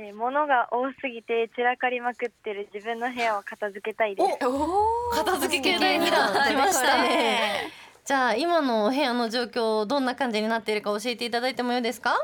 [0.00, 4.46] えー、物が多すぎて散らかりまくってる自分の部屋を片付けたいです。
[4.46, 7.72] おー片付け系第2弾出ましたね。
[8.04, 12.14] じゃあ今のお部屋の状況どんな感じになっているか教えていただいてもいいですか？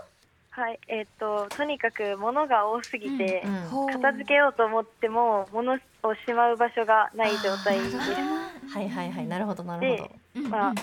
[0.50, 7.96] はい、えーっと、とにかく物が多すぎて、うんほう片付けようと思っても、物をしまう場所がない状態です。
[7.98, 9.96] はいはいはいなるほどなるほ
[10.36, 10.74] でど、まあ、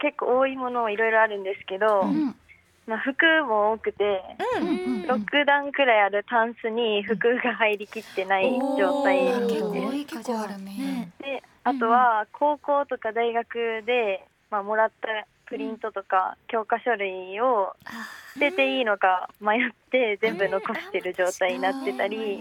[0.00, 2.34] 結構多いものもいろいろあるんですけど、うん
[2.90, 3.14] まあ、服
[3.46, 4.20] も多くて、
[4.58, 4.68] うん。
[4.68, 9.18] うん6段くらいあるタンスに服が入りきってない状態。
[9.48, 9.64] です。
[9.64, 11.10] 多い結構あるね。
[11.18, 15.08] であとは高校とか大学で、まあ、もらった
[15.46, 17.74] プリントとか教科書類を
[18.29, 22.40] 捨てていいのか迷って全部残してる状態になってたり。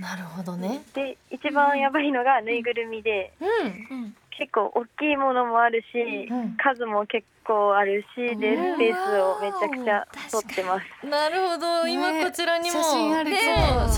[0.00, 0.82] なるほどね。
[0.94, 3.32] で一番やばいのがぬいぐるみで。
[3.40, 3.44] う
[3.98, 4.16] ん。
[4.38, 6.56] 結構大きいものもあるしうん。
[6.56, 11.06] 数も結構あるしでスペースをめちゃくちゃ取ってます。
[11.06, 12.82] なるほど、今こちらにも写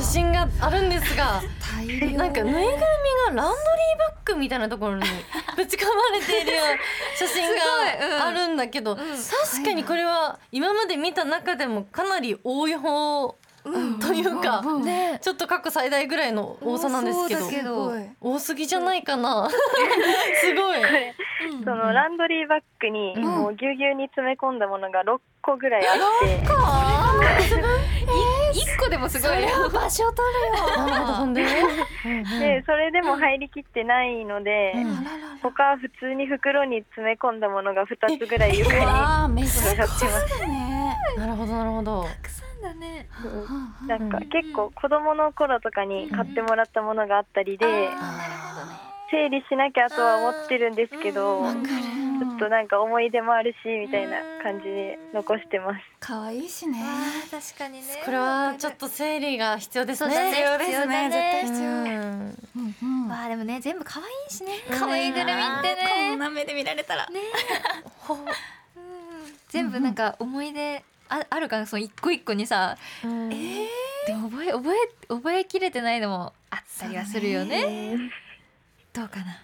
[0.05, 1.41] 真があるんですが
[1.75, 2.17] 大量。
[2.19, 2.79] なんかぬいぐるみが
[3.27, 5.03] ランドリーバッグみたいなところに
[5.57, 6.77] ぶち込まれているような
[7.17, 7.49] 写真
[8.19, 13.37] があるんだけど、確かにこれは今まで見た中でもかなり多い方
[14.01, 14.63] というか
[15.21, 17.93] ちょっと過去最大ぐらいの多さなんですけど。
[18.21, 19.49] 多すぎじゃないかな。
[20.41, 20.79] すごい。
[21.65, 23.23] そのランドリーバッグにうん。
[23.23, 26.41] もうぎゅうぎゅうに詰め込んだものが6個ぐらいあって、
[28.59, 30.29] 一個でもすごい場所取
[30.77, 35.07] なるほどほんででそれでも入りきってないので、うん。
[35.43, 38.79] 他は普通に袋に詰め込んだものが2つぐらい床に
[39.45, 40.35] 転がってます。
[41.17, 42.07] なるほどなるほど
[42.61, 43.09] だね。
[43.87, 47.67] なんか結構子供の頃とかに買ってもらったものがあったりで
[49.11, 51.65] 整理しなきゃとは思ってるんですけど、うん
[52.19, 55.79] ちょっとなんか思い出もあるしみたいな感じで残してます。
[56.01, 56.83] 可愛いしね。
[57.31, 57.85] 確かにね。
[58.05, 60.15] これはちょっと整理が必要ですね。
[60.17, 60.31] ね。
[60.31, 61.43] 必要ですね絶対。
[61.45, 61.71] 必要。
[61.71, 62.77] うんうん。
[62.83, 64.53] うんまあでもね全部可愛いしね。
[64.69, 64.79] うん。
[64.79, 67.07] 可愛いぐるみってこねんな目で見られたら。
[67.07, 67.21] ね。
[68.09, 68.17] うん。
[69.49, 73.29] 全部なんか思い出ああるかなその一個一個にさうん。
[73.31, 73.37] で
[74.15, 74.77] も覚え覚え
[75.09, 78.11] 覚えきれてないのもあったりはするよね。
[78.93, 79.43] どうかな？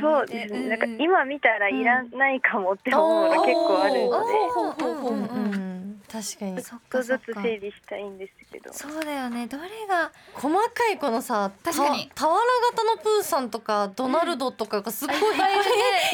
[0.00, 0.68] そうですね。
[0.68, 1.00] なんかうん。
[1.00, 4.10] 今見たらいらないかもって思うのが結構あるの
[5.60, 5.65] で、
[6.22, 6.62] 確かに。
[6.62, 7.42] そっちょっとずつかそっか。
[7.42, 8.72] 整理したいんですけど。
[8.72, 9.46] そうだよね。
[9.46, 12.10] どれが細かいこのさ確かに。
[12.14, 12.34] た俵
[12.72, 15.64] 型のプーさんとかドナルドとかがすごい可愛いね。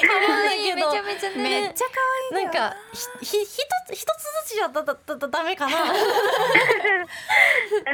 [0.06, 0.14] 可
[0.48, 1.36] 愛いけどめちゃめちゃね。
[1.36, 1.92] めっちゃ可
[2.36, 2.74] 愛いなんか
[3.20, 3.46] ひひ一
[3.86, 4.04] つ一つ
[4.46, 5.76] ずつじゃだだだだダメかな。
[5.82, 5.92] な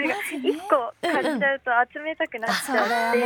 [0.00, 3.18] んか一個買っちゃうと集めたくなっちゃって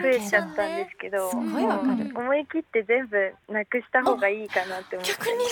[0.00, 2.10] 増えちゃったんですけど、すごいわかる。
[2.14, 5.12] 思い切って全部なくした方がいいかなって思って。
[5.12, 5.44] 逆にね。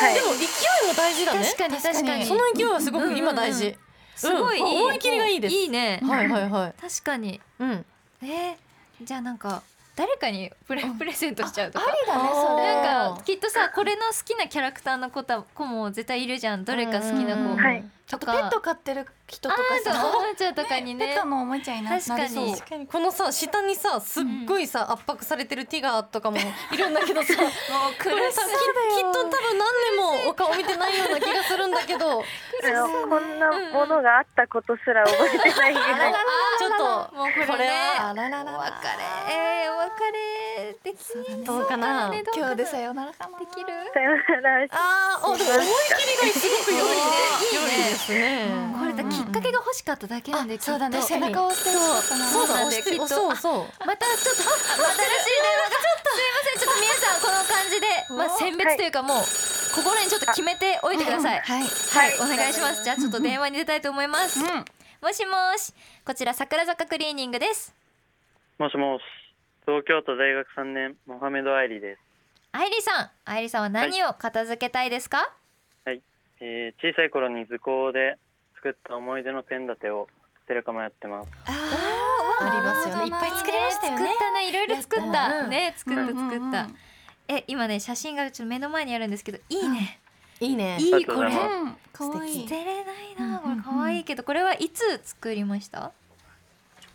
[0.00, 0.14] はい。
[0.14, 0.48] でも勢い
[0.86, 1.44] も大事だね。
[1.44, 2.24] 確かに確かに。
[2.24, 3.76] その勢いはすごく今大事、
[4.16, 5.54] すごい思い切りがいいです。
[5.54, 6.00] いいね。
[6.02, 6.74] はいはいはい。
[6.80, 7.40] 確かに。
[7.58, 7.84] うん。
[8.22, 8.56] えー、
[9.02, 9.62] じゃあなんか
[9.94, 11.84] 誰かにプレプレゼントしちゃうとか？
[11.86, 12.82] ありだねそれ。
[12.82, 16.64] なんかきっとさこれの好きなキャラクターの子た子も絶対いるじゃん。
[16.64, 17.56] どれか好きな子、うん。
[17.56, 17.84] はい
[18.16, 21.08] ペット飼ってる人とかさおもちゃとかにね。
[21.08, 22.20] ペットのおもちゃにな確かに。
[22.20, 22.56] なりそう。
[22.56, 22.86] 確かに。
[22.86, 26.38] このさ下にさすっごいさ圧迫されてるティガーとかも
[26.72, 27.50] いるんだけどさもう
[28.02, 32.24] これさききっと多分何年もお顔見てないような気がするんだけど。
[33.08, 36.14] こんなものがあったことすら覚えてないぐらい。
[36.58, 38.44] ちょっともうこれねこれはあらら。
[38.44, 42.08] らお別れえー、お別れできるどうかな？
[42.08, 42.46] ねどうかな？
[42.46, 43.38] 今日でさよならかな？
[43.38, 43.66] できる？
[43.92, 44.66] さよなら。
[44.70, 46.98] あーおでも思い切りがすごく良いいいね。
[47.52, 48.46] 良いですね。
[48.78, 51.02] これだきっかけが欲しかっただけなんでそうだね。
[51.02, 52.08] 背中を押してそう。
[52.08, 52.54] だ。
[52.54, 53.08] なん押してできっと。
[53.08, 53.86] そうそう。
[53.86, 55.78] またちょっとあ新しい電話が。
[55.78, 56.58] ちょっとすいません。
[56.58, 59.24] ちょっと皆さんこの感じで まあ選別というかもう
[59.74, 61.40] 心にちょっと決めておいてください。
[61.40, 61.62] はい。
[61.62, 62.84] はい、お願いします。
[62.84, 64.64] じゃあちょっと電話に出たいと思います、うん。
[65.02, 65.74] もしもし。
[66.04, 67.74] こちら桜坂クリーニングです。
[68.58, 69.02] もしもし、
[69.66, 72.00] 東京都大学3年、モハメド・アイリです。
[72.52, 73.10] 愛理さん。
[73.26, 75.30] 愛理さんは何を片付けたいですか、
[76.40, 78.16] えー小さい頃に図工で
[78.56, 80.08] 作った思い出のペン立てを
[80.42, 81.28] 捨てるか迷ってます。
[81.46, 83.04] ありますよね。
[83.04, 83.98] いっぱい作りましたよね。
[83.98, 86.30] 作ったねいろいろ作った、やったね作ったうんうんうん。
[86.30, 86.68] 作った、
[87.28, 90.00] え今ね写真がちょっと目の前にあるんですけどいいね、
[90.40, 90.78] いいね。
[90.80, 91.28] いいこれ。
[91.28, 91.76] ありがとうございうん。
[91.92, 93.52] 可愛い捨てれないなこれ。
[93.52, 93.62] うんうんうん。
[93.62, 95.92] 可愛いけどこれはいつ作りました？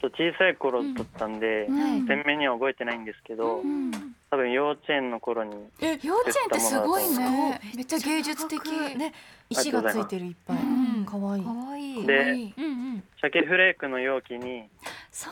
[0.03, 2.05] と小さい頃撮ったんで、うん。
[2.07, 3.91] 鮮明には覚えてないんですけど、うん。
[4.29, 5.53] 多分幼稚園の頃に、
[6.01, 7.61] 幼稚園ってすごいね。
[7.75, 8.59] めっちゃ芸術的。
[8.97, 9.13] ね
[9.49, 10.57] 石がついてるいっぱい。
[10.57, 11.05] うん。
[11.05, 12.05] 可愛いい。
[12.05, 13.03] で可愛いうんうん。
[13.21, 14.63] 鮭フレークの容器に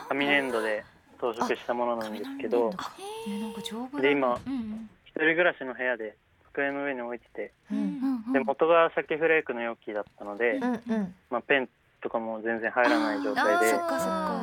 [0.08, 0.84] 紙粘土で
[1.20, 2.72] 装飾したものなんですけど、
[4.00, 4.90] で今うんうん。
[5.04, 6.16] 一人暮らしの部屋で
[6.52, 8.32] 机の上に置いてて、うんうんうん。
[8.32, 11.14] で元が鮭フレークの容器だったので、うんうん。
[11.30, 11.68] まあ、ペン
[12.02, 13.52] とかも全然入らない状態で。
[13.52, 14.40] あーそっかそっか。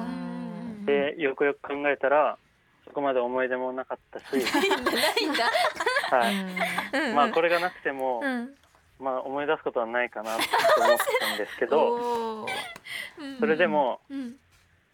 [0.80, 0.86] うん。
[0.86, 2.38] でよくよく考えたら
[2.86, 6.18] そこまで思い出もなかったし、 ないんだ。
[6.18, 6.36] はい。
[6.36, 7.10] うん。
[7.10, 8.56] うんまあこれがなくても、うん。
[9.00, 10.38] まあ、思い出すことはないかなと
[10.82, 12.46] 思ってたんですけど。
[13.40, 14.36] それでも、うん。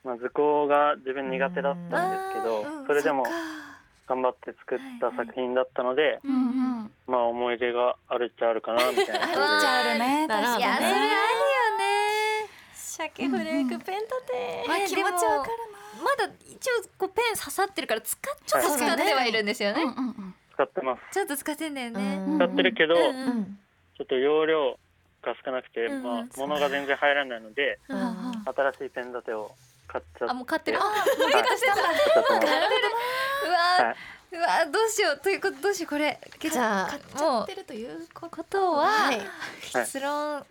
[0.03, 2.85] まあ、図工が自分苦手だったんですけどうん。
[2.85, 3.25] それでも
[4.07, 6.91] 頑張って作った作品だったので、うんうん。
[7.07, 10.27] まあ思い出があるっちゃあるかなみたいなあるっちゃあるね。
[10.27, 12.49] なるほどねいやそれあるよね
[12.97, 14.65] 鮭フレークペン立て。
[14.67, 15.51] わ気持ちわかる
[16.03, 19.83] まだ一応こうペン刺さってるから使っちょっと使ってはいるんですよね。
[19.85, 20.35] なうんうんうん。
[20.53, 21.01] 使ってます。
[21.13, 22.17] ちょっと使ってんだよね。
[22.27, 23.59] うん使ってるけど、うんちうん。
[24.01, 24.79] ょっと容量
[25.21, 28.05] が少なくて、うんまあ、物が全然入らないのでうんうん。
[28.45, 29.51] 新しいペン立てを
[29.87, 31.81] 買っちゃっあもう買ってるはいあもうゲットしてます
[33.47, 33.95] うわは
[34.31, 35.17] い、うわどうしよう。
[35.19, 35.89] ということどうしよう。
[35.89, 39.21] これじゃあ買っちゃってるというこことは、はい。
[39.73, 40.45] 結論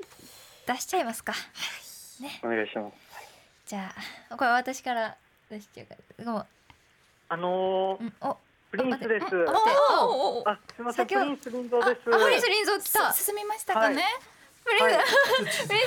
[0.66, 1.34] 出しちゃいますか、
[2.42, 2.94] お願いします。
[3.66, 3.92] じゃ
[4.30, 5.16] あこれ私から
[5.50, 6.46] 出しちゃうからもう
[7.28, 8.36] あのーうんお
[8.70, 9.26] プリンスです。
[10.44, 12.10] あ、すみません、先ほどプリンス林蔵です。
[12.12, 13.12] あ、フリスリンゾ来た。
[13.12, 14.02] 進みましたかね？
[14.64, 14.92] はい。
[14.92, 15.06] メッ
[15.46, 15.78] セージが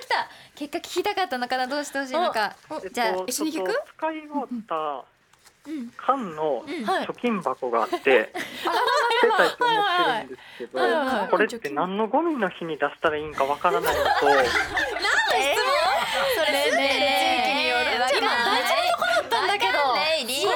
[0.00, 0.28] 来た。
[0.56, 1.68] 結果聞きたかったのかな？
[1.68, 2.56] どうしてほしいのか。
[2.92, 3.70] じゃあえっと一緒に聞く？
[3.96, 5.02] 使い終わったうん
[5.96, 7.06] 缶のはい。
[7.06, 8.10] 貯金箱があって、捨て
[9.36, 10.78] たいと思ってるんですけど、
[11.30, 14.26] これって何のゴミの日に出したらいいんかわからないのと、 そ
[16.52, 17.84] れね地域による。
[18.18, 19.78] 今大事なとこだったんだけど。
[20.18, 20.54] リーリンゾーわ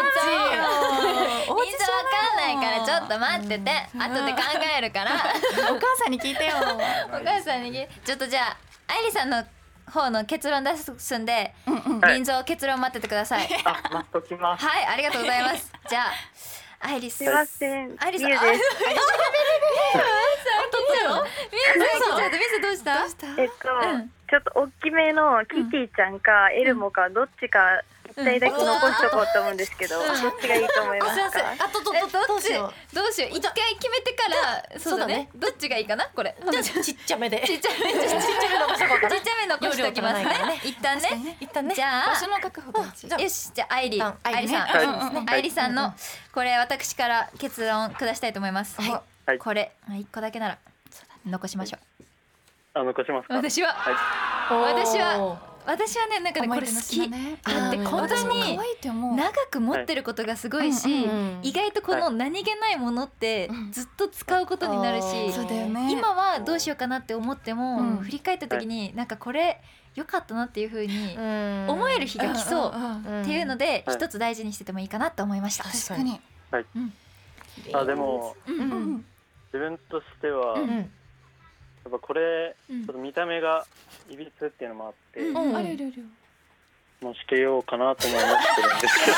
[2.04, 3.70] かんないからちょっと待ってて。
[3.98, 4.38] 後で考
[4.78, 5.12] えるから。
[5.70, 6.54] お母さんに聞いてよ。
[7.12, 8.56] お母さんにちょっとじゃあ
[8.88, 9.44] 愛理さんの
[9.92, 14.64] 方の結論出すんでうんうんはいリンゾー結論待っててくださいあ、待っときます。
[14.66, 16.12] はいありがとうございますじゃあ
[16.81, 17.94] 愛理すいません。
[18.00, 18.44] アイリさんミです。
[18.44, 18.62] ミス
[20.83, 30.07] ちょっとミスどうしたえっと、うんちょっと大きめのキティちゃんかエルモかどっちか一体だけ残しとこうと思うんですけど、どっ
[30.40, 31.55] ちがいいと思いますか？
[31.59, 34.29] あとどえどっちどうしよどうしよう一回決めてか
[34.72, 38.18] らそうだねどっちがいいかなこれちっちゃめでちっちゃめちっちゃ
[38.51, 42.79] め残しとこうかなちっちゃめ残しておきますね一旦ね一旦ねじゃあ場所の確保
[43.18, 45.94] よしじゃあ愛理愛理さん愛理さんの
[46.35, 48.90] これ私から結論下したいと思いますはい
[49.27, 50.59] はいこれまあ一個だけなら
[51.25, 51.81] 残しましょう
[52.75, 53.35] あ、残しますか。
[53.35, 53.94] 私ははい。
[54.75, 57.09] 私は私はねなんかねこれ好き。
[57.09, 57.38] ね。
[57.42, 58.59] だって本当私もに
[59.16, 61.05] 長く持ってることがすごいし、はい。
[61.05, 63.72] うんうん意外とこの何気ないものってうん。
[63.72, 65.07] ずっと使うことになるし、
[65.90, 67.96] 今はどうしようかなって思っても、うん。
[67.98, 69.61] 振り返った時になんかこれ
[69.94, 73.96] 良かったなっていう風に思思える日が来そううんうんうんっていうのではい。
[73.96, 75.64] 一つ大事にしててもいいかなと思いました。
[75.64, 76.20] 確かに。
[77.72, 78.61] あ、でも、うんうん。
[78.61, 79.05] うん。
[79.53, 80.90] 自分としては、うん
[81.84, 83.66] やっぱこれ、うんちょっと見た目が
[84.08, 85.92] いびつっていうのもあって、うんうんあれれれ
[87.00, 89.16] もうしてようかなと思いましてるんですけど。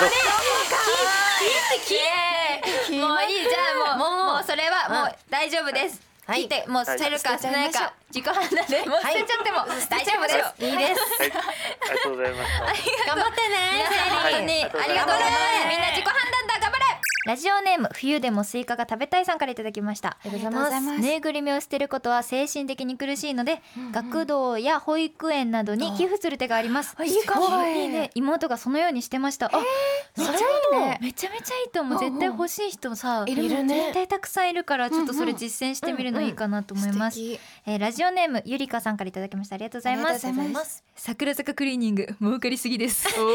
[2.96, 6.00] もういいじゃあもうもうそれはもう大丈夫です。
[6.24, 10.64] はい聞いてもう捨てるかはい捨てないか自己判断でもう捨てちゃっても大丈夫です。
[10.64, 12.64] いいですはい、ありがとうございました。
[12.64, 13.92] 頑張ってねあ
[14.40, 15.68] りがとうございます。
[15.68, 16.83] みんな自己判断だ頑張れ。
[17.24, 20.18] ラジオネーム冬でもスイカが食べたいさんからいただきました。
[20.22, 26.94] ありがとうございますぬいぐるみを捨てることは精神的に苦しいので、学童や保育園などに寄付する手があります。
[27.02, 28.10] いいかもいいね。
[28.14, 29.46] 妹がそのようにしてました。
[29.46, 29.50] あ、
[30.18, 30.98] めっちゃいいね。
[31.00, 31.98] めちゃめちゃいいと思う。
[31.98, 37.18] 絶対欲しい人さ、いるね絶対たくさんいるから、ちょっとそれ実践してみるのいいかなと思います。
[37.18, 39.54] 素敵えーラジオネームゆりかさんからいただきました。
[39.54, 40.84] ありがとうございます。
[40.94, 43.08] 桜坂クリーニング儲かりすぎです。
[43.08, 43.30] それな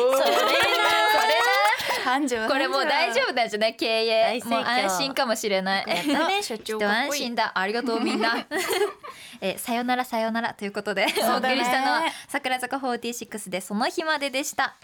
[2.10, 4.22] 繁盛これもう大丈夫なんじゃない経営。
[4.24, 4.50] 大盛況。
[4.50, 5.86] もう安心かもしれない。
[5.88, 7.52] やったね所長一 安心だ。
[7.56, 8.45] ありがとうみんな。
[9.41, 14.76] えーさよならさよならということで、お送りしたのは桜坂46でその日まででした。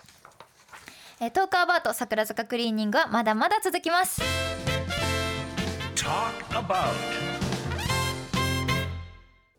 [1.19, 4.21] えートークアバウト桜坂クリーニングはまだまだ続きます。
[5.95, 7.34] Talk about.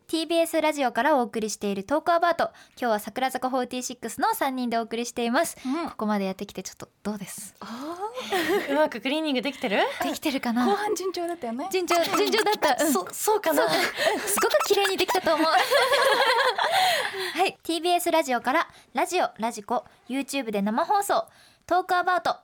[0.09, 2.51] TBS ラジオからお送りしているトークアバウト。
[2.81, 5.91] 今日は桜坂46の3人でお送りしています、うん。
[5.91, 7.57] ここまでやってきてちょっとどうです？
[8.71, 9.81] うまくクリーニングできてる？
[10.05, 10.65] できてるかな？
[10.65, 11.69] 後半順調だったよね。
[11.73, 12.93] 順調順調だった、うん。
[12.93, 13.69] そそうかな？
[13.69, 15.47] すごく綺麗にできたと思う。
[15.51, 15.59] は
[17.45, 17.59] い。
[17.65, 21.27] TBS ラジオからラジオラジコ YouTube で生放送。
[21.67, 22.37] トークアバウト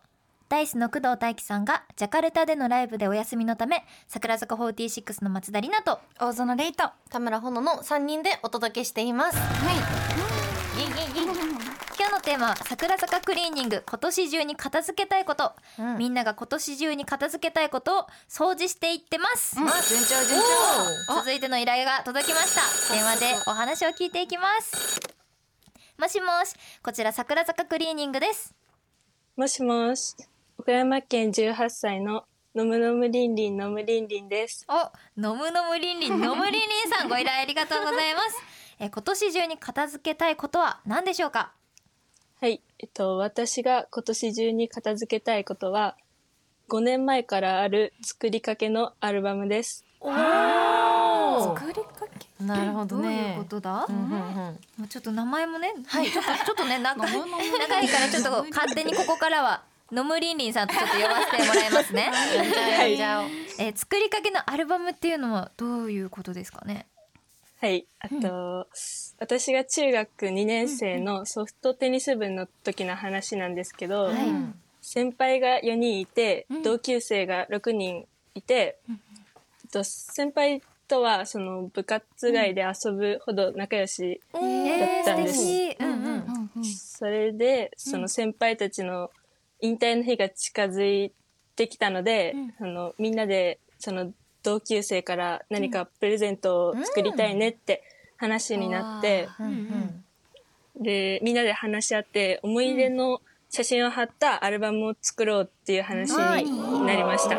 [0.52, 9.38] ダイスの工藤大輝さんがジャカルタでのライブでお休みのため桜坂46の松田里奈と大園レイトは田村ほのの三人でお届けしています。
[11.98, 15.96] 今日のテーマは桜坂クリーニング今年中に片付けたいこと、うん。
[15.96, 19.72] みんなが今年中に片付けたいことを掃除していってます、順調
[20.28, 21.14] 順調。
[21.14, 22.60] 続いての依頼が届きました。
[22.94, 25.00] 電話でお話を聞いていきます。
[25.98, 28.54] もしもしこちら桜坂クリーニングです。
[29.34, 30.14] もしもし、
[30.58, 34.66] 岡山県18歳ののむのむりんりんのむりんりんです。
[34.68, 38.36] おのむのむりんりんのむりんりんさんご依頼ありがとうございます。
[38.78, 41.52] え今年中に片付けたいことは何でしょうか？
[42.40, 45.96] はい、えっと、私が今年中に片付けたいことは、
[46.68, 49.84] 5年前からある作りかけのアルバムです。
[50.02, 50.12] 作
[51.68, 52.44] りかけ？
[52.44, 54.36] なるほどどういうねことだ、うんうんうん。
[54.78, 62.10] もうちょっと名前もね、はい、ちょっとちょっとね長い 長いからちょっと勝手にここからはのむりんりんさんとちょっと呼ばせてもらいますね。
[62.10, 63.24] はいじゃあ
[63.58, 66.86] えー作りかけのアルバムっていうのはどういうことですかね？
[67.60, 68.66] はい、あと、
[69.20, 74.16] 私が中学2年生のソフトテニス部の時の話なんですけど、はい
[74.80, 78.92] 先輩が4人いて、うん同級生が6人いて、え
[79.68, 84.42] っと先輩とはその部活外で遊ぶほど仲良しだっ
[85.04, 85.38] たんです。
[85.38, 85.76] 素敵。
[85.78, 85.96] うんうん。
[85.96, 89.10] うんうんそれでその先輩たちの
[89.62, 91.12] 引退の日が近づい
[91.56, 97.82] てきたので、あのみんなでその同級生から何かプレゼントを作りたいねって
[98.18, 99.46] 話になって、うん。
[99.46, 100.04] うん
[100.74, 103.20] でみんなで話し合って思い出の
[103.50, 106.16] 写真を貼ったアルバムを作ろうっていう話に
[106.86, 107.36] なりました。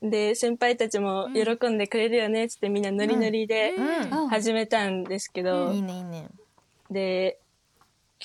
[0.00, 3.74] で先輩たちも喜んでくれるよねっつってみんなノリノリで
[4.12, 4.28] うん。
[4.28, 5.72] 始めたんですけど、
[6.88, 7.40] で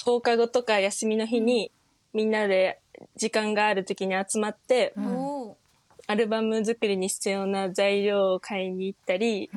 [0.05, 1.71] 放課後とか休みの日に
[2.13, 2.79] みんなで
[3.15, 5.55] 時間がある時に集まって、お
[6.07, 9.49] アルバム作りに必要な材料を買いに行ったり、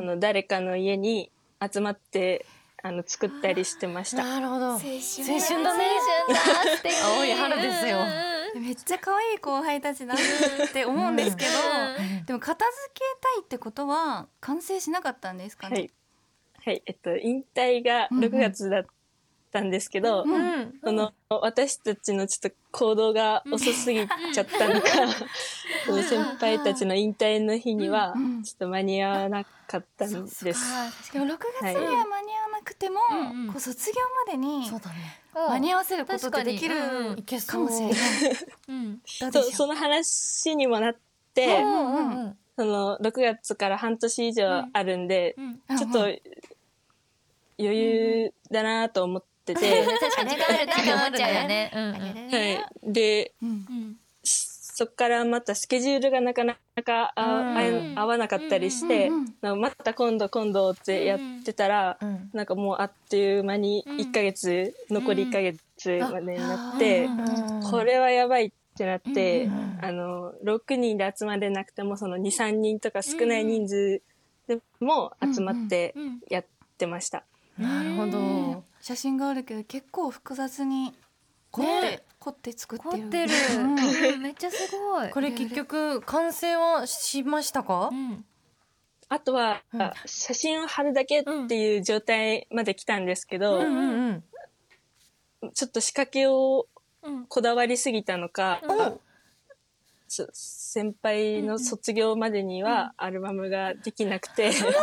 [0.00, 2.46] あの誰かの家に集まって
[2.82, 4.24] あの作ったりしてました。
[4.24, 4.66] なるほど。
[4.66, 5.84] 青青春青春だね。
[7.04, 7.98] 青 い春ですよ。
[8.54, 10.20] めっちゃ可愛い後輩たちだな
[10.66, 11.50] って思うんですけど、
[12.26, 15.76] でも片付けたいってことは完成しなかったんですかね？
[15.76, 15.90] はい、
[16.64, 18.86] はい、えっと引退が6月だっ
[19.56, 20.74] たんですけど、うん。
[20.84, 24.88] その私たちのちょっと行動が遅すぎちゃったのか、
[25.86, 28.42] その先輩たちの引退の日にはうん。
[28.42, 30.44] ちょっと間に合わなかったんです。
[30.44, 30.58] でも
[31.26, 33.46] 6月には間に合わなくても、うんうん。
[33.48, 34.70] こう卒業までに
[35.34, 36.76] 間に合わせることってできる
[37.28, 37.96] 確かもしれない。
[38.68, 39.00] うん。
[39.04, 40.96] そその話にもなっ
[41.32, 42.38] て、うんうんうん。
[42.56, 45.34] その6月から半年以上あるんで、
[45.70, 45.78] う。
[45.78, 46.20] ちょっとうん
[47.58, 50.30] 余裕だなと思ってて、確かに。
[50.30, 52.66] 時間あるなって思っちゃうよね。
[52.82, 53.96] でうん。
[54.78, 57.94] そっからまたスケジュールがなかなかあうん。
[57.98, 62.30] 合合わなかったりして、うんうんなんかまた今度今度ってやってたら、うん。
[62.34, 65.58] なんかもうあっという間に1ヶ月、残り1ヶ月
[66.12, 67.70] までになって、うん。
[67.70, 74.02] これはやばいってなって、うんあの6人で集まれなくてもその23人とか少ない人数
[74.48, 75.94] でも集まって
[76.28, 76.44] やっ
[76.76, 77.24] てました。
[77.58, 80.94] なるほど写真があるけど結構複雑に
[81.50, 82.90] 凝って、ね凝って作ってる。
[82.92, 83.32] 凝ってる。
[83.56, 83.78] うん。
[84.14, 85.10] う んめっちゃすごい。
[85.10, 87.88] これ結局完成はしましたか？
[87.90, 88.24] うん。
[89.08, 89.82] あとは、うん。
[89.82, 93.76] あ写真を貼るだけっていう状態まで来たんですけど、うん。
[93.76, 94.24] うん
[95.52, 96.68] ちょっと仕掛けを
[97.02, 97.26] うん。
[97.26, 99.00] こだわりすぎたのか、うん。
[100.06, 104.74] そ先輩の卒業までにはアルバムができなくて、そうい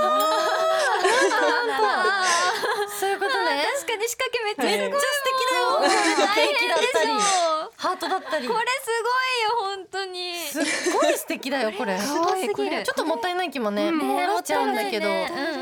[3.95, 4.77] うことね確かに仕掛けめっちゃはい。
[4.77, 4.87] すごい。
[4.87, 5.83] めっちゃ素敵だよ。
[5.83, 8.47] 大変でしょハートだったり。
[8.47, 10.35] これすごいよ本当に。
[10.37, 11.97] すっごい素敵だよこれ。
[11.99, 12.83] すごすぎる。
[12.83, 15.07] ちょっともったいない気もね、ねもっちゃうんだけど、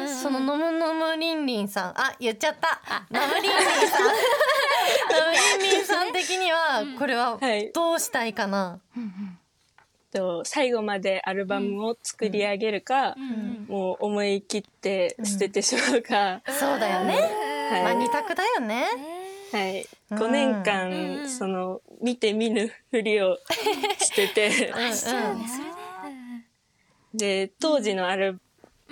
[0.07, 1.99] そののむのむりんりんさん。
[1.99, 2.81] あ言っちゃった。
[3.09, 3.51] ナムりんりん
[3.89, 4.05] さん。
[5.09, 7.71] ナムりんりんさん的にはこれははい。
[7.71, 8.79] どうしたいかな、
[10.11, 13.15] と最後までアルバムを作り上げるか、
[13.67, 17.40] もう思い切って捨ててしまうか、そうだよね、はい
[17.71, 18.85] まあ二択だよね、
[19.51, 23.37] はい、うん5年間、その見て見ぬふりを
[23.99, 24.73] してて。
[27.13, 28.39] で当時のアル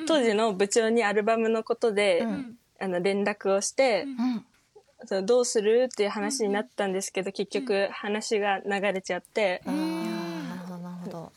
[0.06, 2.26] 当時の部長にアルバムのことで、
[2.80, 4.46] あの連絡をして、うん。
[5.06, 11.32] そのどうするっていう話になったんですけど、結局話が流れちゃって、あーなるほどなるほど。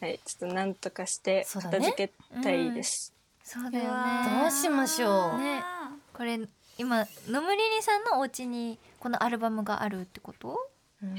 [0.00, 3.12] はい、ちょっとなんとかして片付けたいです。
[3.44, 4.40] そうだよね。
[4.42, 5.64] どうしましょう、ね。
[6.12, 6.38] これ
[6.78, 10.58] 今野村りりさんのお家にこのアルバムがあるってこと？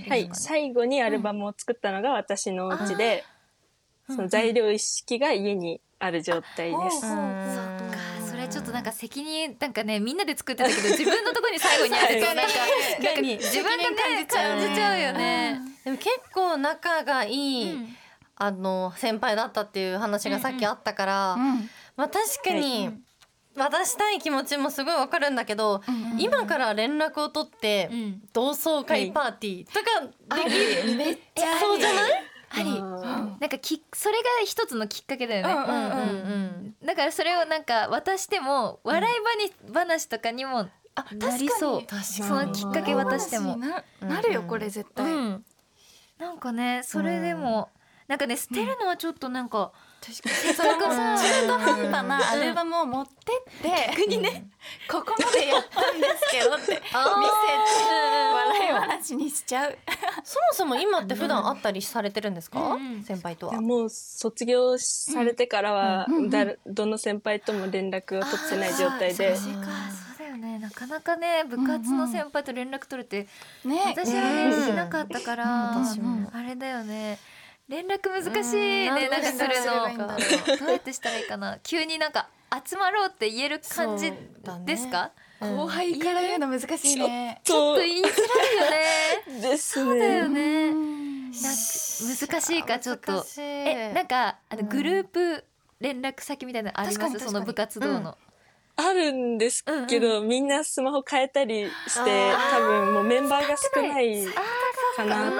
[0.08, 3.26] はい、最後にアルバムを作ったのが私のお家で、
[4.08, 7.02] その材料一式が家にある状態です。
[7.02, 7.18] そっか。
[8.30, 13.96] それちょっとなんか責任なんかねみんなで作ってたけど自分のところに最後にあるとなんか自分でね。
[13.96, 15.62] 感じちゃうよね。
[15.84, 17.78] でも結構仲がいい、
[18.38, 21.70] あの先輩だったっていう話がさっきあったから、うん。
[21.98, 22.89] まあ確かに
[23.56, 25.82] 渡したい気持ちもすごいわかるんだけど、
[26.18, 28.22] 今から連絡を取ってん。
[28.34, 29.74] 同窓会パーティーと
[30.28, 32.12] かできる、めっちゃそうじゃない？
[32.50, 32.80] あり。
[32.80, 35.54] あなんかきそれが一つのきっかけだよね。
[35.54, 35.76] うんうんうん
[36.82, 36.86] うん。
[36.86, 39.16] だからそれをなんか渡しても笑い
[39.72, 40.70] 話話とかにも
[41.20, 41.80] なりそう。
[41.82, 42.04] 確かに。
[42.04, 43.58] そのきっかけ渡しても。
[43.58, 45.06] ななるよこれ絶対。
[45.06, 45.46] うん。
[46.20, 47.70] なんかねそれでも、
[48.08, 49.72] なんかね捨てるのはちょっとなんか、
[50.12, 53.12] せっかくさ中途半端なアルバムを持って
[53.60, 54.47] って逆にね
[54.89, 56.84] ここまでやったんですけどって 見せて
[58.34, 59.78] 笑い話にしちゃう。
[60.24, 63.04] そもそも今って普段会ったりされてるんですか、うんうん。
[63.04, 63.62] 先輩とは。
[63.62, 69.62] もう卒業されてからは、だどの先輩とも連絡を取ってない状態で、そうか
[70.16, 70.60] そうだよね。
[70.60, 73.28] なかなかね部活の先輩と連絡取れて、
[73.66, 73.82] ね。
[73.88, 75.45] 私はねしなかったから、
[75.76, 77.20] 私もあれだよね
[77.74, 80.57] 連絡難しいねうんなんかするの。
[80.59, 81.57] どうやってしたらいいかな。
[81.63, 82.30] 急になんか
[82.63, 84.13] 集まろうって言える感じ
[84.63, 87.41] ですか、後輩から言うの難しいね。
[87.43, 88.11] ちょっと言いづらい
[88.57, 89.41] よね。
[89.49, 90.71] ですそうだよね。
[90.71, 93.26] ねなんか難しいかちょっと。
[93.39, 95.43] えなんかあのグループ
[95.80, 97.19] 連絡先みたいなのあります？
[97.19, 98.15] その部活動の、
[98.76, 104.28] あるんですけど、みんなスマホ変えたりして多分もうメンバーが少ない
[104.95, 105.32] かな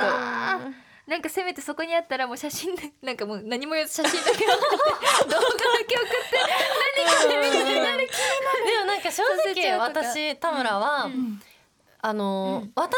[0.72, 0.83] と。
[1.06, 4.58] なんかせめてそこにあったらもう写真でなんかもう何も言わず写真だけ送って動画だ
[5.88, 6.38] け送って
[7.06, 9.02] 何これみたいになるでもなん。
[9.02, 9.22] か正
[9.54, 11.10] 直私田村は、
[12.02, 12.96] あの、渡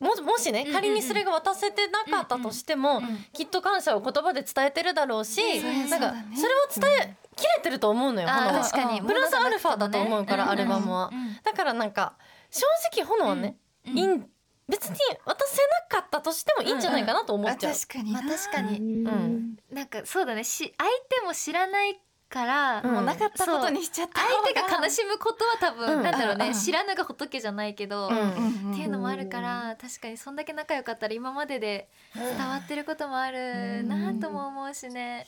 [0.00, 3.00] なももしね仮にそれが渡せてなかったとしても、
[3.32, 5.40] きっと感謝を言葉で伝えてるだろうし、
[5.88, 9.00] なんかそれを伝えきれてると思うのよ、確かに。
[9.00, 11.10] プラスアルファだと思うから、アルバムは、
[11.44, 12.14] だからなんか
[12.50, 14.28] 正直炎はね、いいん
[14.70, 15.56] 別に渡せ
[15.90, 18.78] なかったとしてもいいんじゃないかなと思っちゃう、確かにまあ確かに。
[18.78, 19.56] うん。
[19.72, 20.44] なんかそうだね。
[20.44, 20.90] し相
[21.20, 22.92] 手も知らないから、うん。
[22.92, 26.02] もうなかったことにしちゃった相手が悲しむことは多分、うん。
[26.02, 26.54] なんだろうね、うん。
[26.54, 28.72] 知らぬが仏じゃないけど、うん。
[28.72, 35.26] っていうのもあるから確かにそんだけ仲良かったら今までで伝わってることもあるなとも思うしね。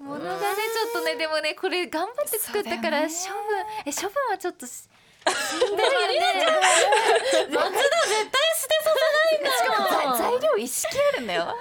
[0.00, 3.12] ものがねちょっとねでもねこれ頑張って作ったから処分、
[3.84, 4.88] え処分はちょっとし
[5.28, 6.20] 死んでるよね。
[7.50, 8.47] 松田絶対
[8.84, 11.56] させないんだよ材料一式あるんだよ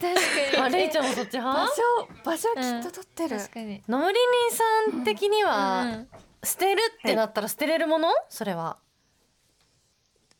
[0.00, 0.20] 確か
[0.56, 0.62] に。
[0.64, 3.82] あレイちゃんもそっち場派所場所きっと取ってる、確かに。
[3.88, 4.50] ノムリリン
[4.92, 6.08] さん的には、うん
[6.44, 8.78] 捨てるってなったら捨てれるもの、それは。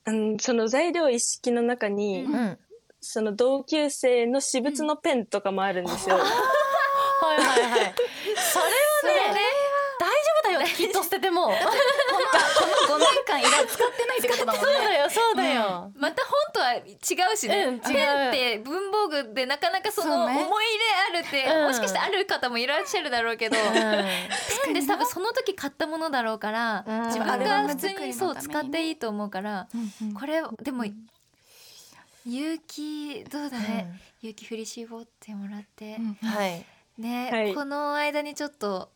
[0.05, 2.59] うん、その材料一式の中に、うん。
[3.01, 6.17] その同級生の私物のペンとかもあるんですよ。
[6.23, 6.25] は
[7.35, 7.95] いはいはい。
[8.37, 8.59] そ
[9.07, 9.41] れはね、
[9.99, 11.53] 大丈夫だよ、きっと捨てても。
[12.39, 14.67] 5年間いら使ってないってことだもんね。
[14.67, 15.93] そうだよ、そうだよ。
[15.97, 16.83] また本とは違
[17.33, 17.83] うしね、うん違う。
[17.83, 21.67] ペンって文房具でなかなかその思い入れあるって、うん。
[21.69, 27.07] もしかしてある方もいらっしゃるだろうけど、ペンで多分その時買ったものだろうから、うん。
[27.07, 30.15] 自分が普通にそう使っていいと思うから、うんうん。
[30.15, 36.29] これでも勇気どうだね、勇気振り絞ってもらって、うん。
[36.29, 36.65] はい。
[36.99, 37.55] ね、はい。
[37.55, 38.91] この間にちょっと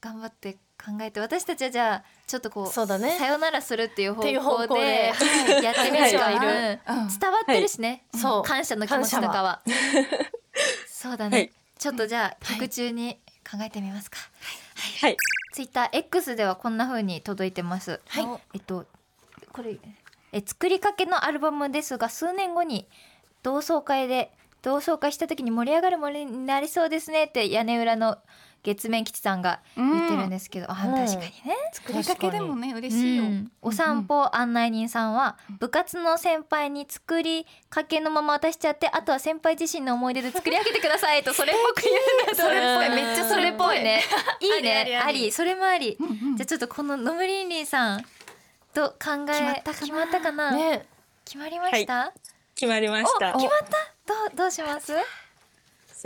[0.00, 3.16] 頑張って考えて私たちはじゃあちょっとこうそうだね。
[3.16, 4.80] さよならするっていう方向向で。
[4.80, 7.02] でやってみるしかはいうん。
[7.02, 7.18] うん。
[7.18, 8.42] 伝わってるしね、そう。
[8.42, 9.62] 感謝の気持ちとかは。
[10.88, 11.52] そうだね、はい。
[11.78, 14.18] ちょっとじゃあ曲中に考えてみますか、
[15.00, 15.16] はい。
[15.52, 18.00] ツイッター X ではこんな風に届いてます。
[18.08, 18.40] はい。
[18.54, 18.86] えっと
[19.52, 19.78] これ
[20.32, 22.88] え作りかけのアルバムですが数年後に
[23.42, 28.18] 同窓会で同窓会した時に盛り上がるものになりそうですねって屋根裏の
[28.62, 31.32] 月面吉さんが言ってるんですけど、あうん確かにね。
[31.72, 33.52] 作りかけでもね嬉しいよ、うん。
[33.60, 43.04] お散歩案内人さんは部活の先輩に作りかけのまま渡しちゃってあとは先輩自身の思い出で作り上げてくださいとそれっぽく言うんだそれっぽい。
[43.04, 43.82] めっちゃそれっぽい。
[43.82, 44.00] ね。
[44.40, 45.32] いいありありねありあり。
[45.32, 45.96] それもあり。
[45.98, 46.36] うんうん。
[46.36, 48.04] じゃあちょっとこのノムリンリンさん
[48.72, 49.72] と考え決まったかな？
[49.74, 50.50] 決まったかな？
[50.52, 50.86] ね。
[51.24, 52.12] 決まりました、
[52.54, 53.32] 決まりまおした。
[53.32, 53.76] 決まった。
[54.06, 54.92] どうどうします？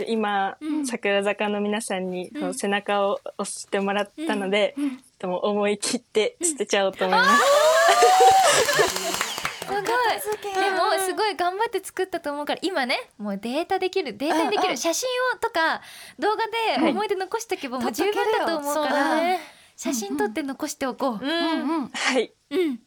[0.05, 4.75] 今、桜坂の皆さんにその背中を押してもらったので、
[5.19, 7.41] でも思い切って捨てちゃおうと思います。
[9.67, 10.63] すごい。
[10.63, 15.81] でもすごい頑張って作ったと思うから今ねもうデータできるデータにできる写真をとか
[16.19, 16.45] 動画
[16.81, 19.37] で思い出残しておけばもう十分だと思うから。
[19.75, 21.29] 写真撮って残しておこう、うん。
[21.29, 21.33] う
[21.65, 21.87] んうん。
[21.89, 22.33] はい。
[22.49, 22.79] うん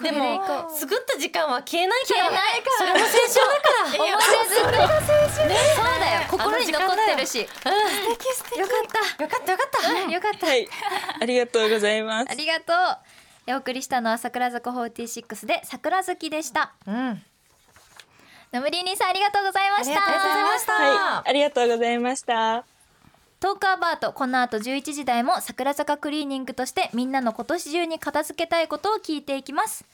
[0.00, 0.40] でも
[0.70, 2.24] 作った時間は消えないから。
[2.24, 3.92] 消えないからそれも青春だから。
[3.92, 4.72] 思い出ずっと
[5.04, 5.48] そう
[6.00, 9.82] だよ心に残ってるしよかよかったよかった。
[9.82, 10.68] った、うん、よかった、はい。
[11.20, 12.34] ありがとうございますあ。
[12.34, 12.72] りがと
[13.48, 17.22] うお送りしたのは桜坂46で桜月でしたうん。
[18.50, 20.72] ナムリーニーさんありがとうございましたありがとうございました。
[20.72, 21.30] はい。
[21.30, 22.71] ありがとうございました。
[23.42, 24.12] トークアバート。
[24.12, 29.84] この後11時台も桜坂クリーニングとしてみんなの今年中に片付けたいことを聞いていきます。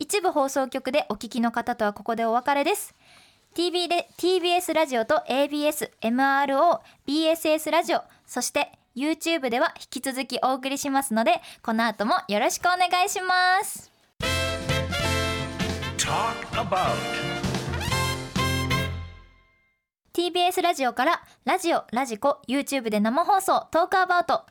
[0.00, 2.96] 一部放送局でお聞きの方とはここでお別れです。
[3.54, 13.88] TV で TBS ラジオと ABS、MRO、BSS ラジオそして YouTube では引き続きお送りしますのでこの後もよろしくお願いします。
[15.96, 17.47] Talk about.
[20.22, 24.42] TBS ラジオからラジオ、ラジコ、YouTube で生放送トークアバウト。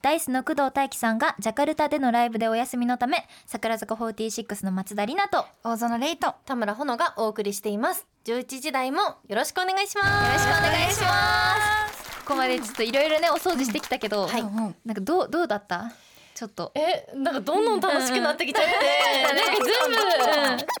[0.00, 8.06] ダイスの工藤大輝さんがジャカルタでのライブでお休みのため桜坂46の松田里奈とよ大園レイト田村ほのがお送りしています。
[8.24, 10.08] 11時台もよろしくお願いします。
[10.32, 12.20] ろしくお願いします。
[12.20, 14.42] ここまでちょっといろいろねお掃除してきたけど、はい。
[14.42, 15.92] なんかどうどうだった？
[16.40, 16.72] ちょっと。
[16.74, 19.36] えなんかどんどん楽しくなってきちゃって、うん。
[19.36, 19.64] なんか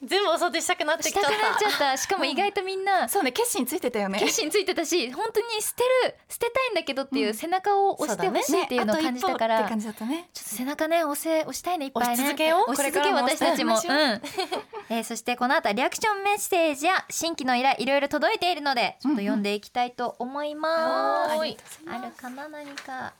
[0.00, 1.24] 部、全部お掃除したくなってきちゃっ
[1.78, 1.98] た。
[1.98, 3.10] しかも意外とみんな。
[3.10, 4.18] そうね決心ついてたよね。
[4.20, 12.70] 決心ついてたし本当に捨てる捨てたいんだけどっていう背中を押してほしいっていうのを感じたから、ちょっと背中ね押せ押したいねいっぱいね押し続けよう。
[12.70, 13.82] 押し続け私たちも、うん。
[14.88, 21.56] えーそしてこの後はリアクションメッセージや新規の依頼いろいろ届いているのでちょっと読んでいきたいと思います、はい
[21.86, 23.12] あるかな何か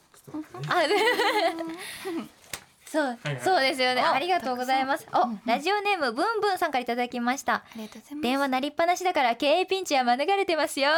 [0.68, 0.94] あで
[2.90, 4.02] そう、そうですよね。
[4.02, 5.06] ありがとうございます。
[5.12, 7.62] お、ラジオネームブンブンさんからいただきました。
[8.20, 10.90] 電話鳴りっぱなしだから経営ピンチは免れてますよ。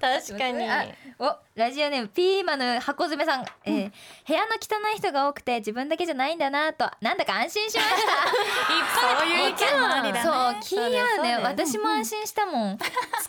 [0.00, 0.68] 確かに。
[0.70, 0.84] あ
[1.18, 3.92] おラジオネームピーマヌ箱詰めさん、えー
[4.26, 4.56] 部屋の汚
[4.94, 9.18] い人が多くて自分だけじゃないんだなとなんだか安心しました。
[9.18, 10.22] そういう意見もありだね。
[10.22, 11.36] そう気に合うね。
[11.38, 12.78] 私も安心したもん。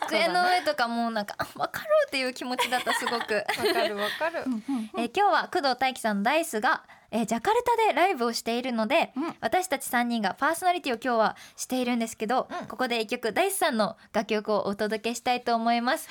[0.06, 4.44] 机の上とかもうなんかあ分かるっていう気持ちだったすごく、わかるわかる。
[4.98, 6.82] えー今日は工藤大輝さんのダイスが、
[7.16, 9.34] えージャカルタでライブをしているので、うん。
[9.40, 16.10] 私たち3人がパーソナリティを今日はしているんですけど、ここで一曲ダイスさんの楽曲をお届けしたいと思います、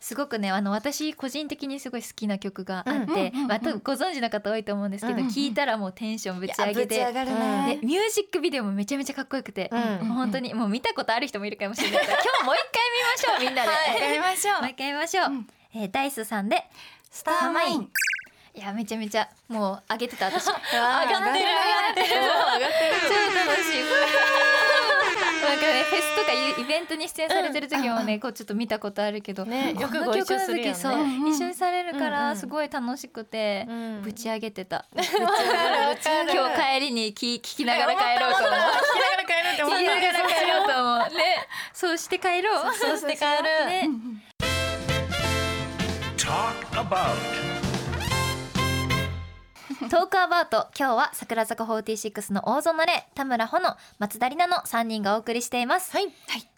[0.00, 7.78] すごくねあの私個人的にすごい好きな曲があって、まあ、多分ご存知の方多いと思うんですけど、聞いたらもうテンションぶち上げてね。
[7.80, 13.62] でミュージックビデオもめちゃめちゃかっこよくて、うんもう本当にもう見たことある人もいるかもしれないから 今日もう一回見ましょうみんな
[13.98, 14.60] で、やりましょう。
[14.62, 15.26] もう一回見ましょう、
[15.74, 16.64] えーダイスさんで
[17.10, 17.90] スターマイン
[18.56, 20.46] いやめちゃめちゃもう上げてた私。
[20.48, 22.06] 上がってる上がってる。
[23.06, 23.14] 超
[23.50, 23.82] 楽しい。
[25.46, 30.72] なんかねフェスとかイベントに出演されてる時もね、こうちょっと見たことあるけど、ねよくご一緒するよね。
[30.72, 30.92] 時そう、
[31.28, 32.10] 一緒にされるかうんうん。
[32.12, 34.86] らすごい楽しくて、うんぶち上げてた。
[34.96, 35.14] 今日
[36.74, 38.50] 帰りに聞聞きながら帰ろうと思う。
[38.50, 40.98] 聞きながら帰るって思っ聞きなたがら帰ろうと思う。
[41.18, 42.74] ね、そうして帰ろう。
[42.74, 43.88] そうして帰るね、
[46.16, 47.55] Talk about.
[49.90, 56.10] トークアバウト今日は桜坂46の大園玲田村穂乃松田里奈の3人がお送りしています、はい。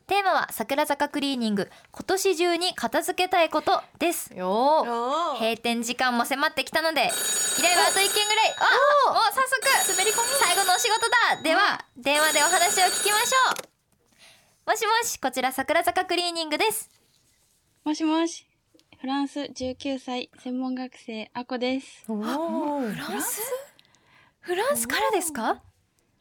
[0.07, 4.33] テーマは桜坂クリーニング今年中に片付けたいことです。
[4.35, 5.35] よー。
[5.35, 8.55] 閉店時間も迫ってきたので依頼はあと1件ぐらい。
[8.57, 9.59] あもう早速。
[9.89, 10.29] 滑り込み。
[10.41, 11.43] 最後のお仕事だ。
[11.43, 13.55] では、電話でお話を聞きましょ
[14.67, 14.71] う。
[14.71, 16.89] もしもしこちら桜坂クリーニングです。
[17.85, 18.48] もしもし。
[19.01, 22.05] フランス19歳、専門学生、アコです。
[22.07, 23.41] フランス？
[24.41, 24.89] フランス？
[24.89, 25.63] からですか？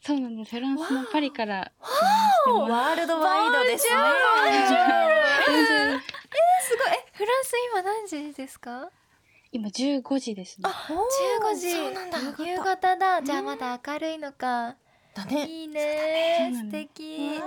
[0.03, 0.51] そうなんです。
[0.51, 1.71] フランスのパリから。
[2.45, 3.89] ワールドワイドですね。
[6.61, 6.87] すごい。
[6.93, 8.91] えフランス今何時ですか？
[9.51, 10.69] 今15時ですね。
[10.69, 11.69] 15時。
[12.47, 13.23] 夕方だ。
[13.23, 14.75] じゃあまだ明るいのか。
[15.15, 15.47] だね。
[15.47, 16.51] いいね。
[16.53, 17.37] 素敵。
[17.37, 17.39] え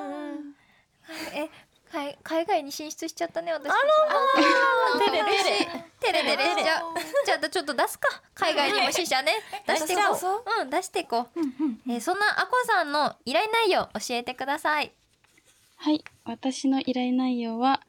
[2.41, 5.26] 海海外に進出しちゃったね私たちあテレテ
[6.12, 6.95] レテレテレしちゃう
[7.26, 8.09] じゃあちょっと出すか。
[8.34, 9.32] 海外にも支社ね。
[9.66, 10.03] 出していこ
[10.59, 10.62] う。
[10.62, 10.64] う。
[10.64, 11.41] ん出していこう。
[11.93, 14.93] えーそんなアコさんの依頼内容教えてください。
[15.76, 16.03] はい。
[16.24, 17.80] 私の依頼内容は、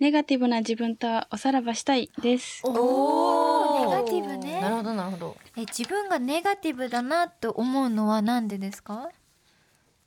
[0.00, 2.60] ネガティブな自分とはおさらばしたいです。
[2.66, 4.60] おネガティブね。
[4.60, 5.36] なるほどなるほど。
[5.56, 9.08] え自分がネガティブだなと思うのはなんでですか？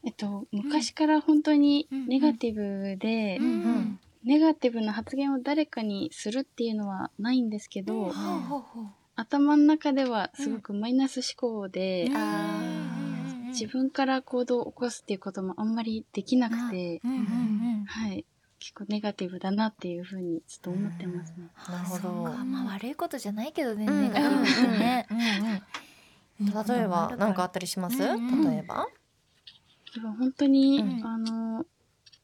[0.08, 8.12] えっと、昔から本当にネガティブで、うんネガティブな発言を誰かにするっていうのはないんですけど、
[9.16, 12.10] 頭の中ではすごくマイナス思考で、
[13.50, 17.86] 自分から行動を起こすっていうこともあんまりできなくて、うんうんうん。
[17.86, 18.26] はい。
[18.60, 21.48] 結構ネガティブだなっていうふうにちょっと思ってますね。
[21.70, 22.02] なるほど。
[22.02, 22.44] そうか。
[22.44, 24.02] まあ悪いことじゃないけどね、うん。
[24.02, 25.08] ネガティブね。
[26.40, 27.98] 例えば何かあったりします？
[28.00, 28.54] 例うん。
[28.54, 28.88] えば？
[29.94, 31.06] でも本当に、うん。
[31.06, 31.66] あの、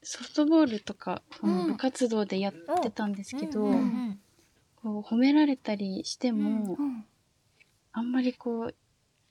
[0.01, 4.19] ソフトボールとか、あのうん部活動でやってたんですけど、うんうん
[4.75, 6.77] こう褒められたりしても、
[7.93, 8.75] あんまりこう、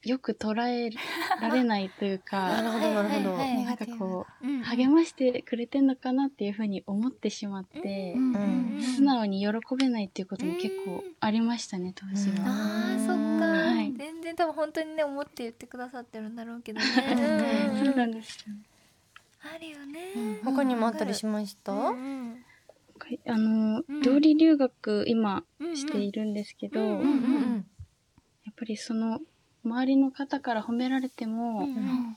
[0.09, 0.91] よく捉え
[1.43, 3.35] られないというか、 なるほどなるほど。
[3.35, 12.37] はいはいはいなんかこう、うん励ましてくれてんのかなっていうふうに思ってしまって、うんうん素直に喜べないっていうことも結構ありましたね、当時は。
[12.47, 13.52] あーそっか、はい
[13.97, 16.87] 全然多分本当にね思って言ってくださってるんだろうけどね。
[16.87, 18.55] そううんなんですよ。
[19.55, 20.41] あるよね。
[20.45, 21.73] 他にもあったりしました？
[21.73, 22.45] うん。
[23.27, 24.03] あの、うん。
[24.03, 27.67] 料理留学今うんしているんですけど、うんやうん
[28.51, 29.21] っぱりその
[29.65, 32.17] 周りの方から褒められても、うん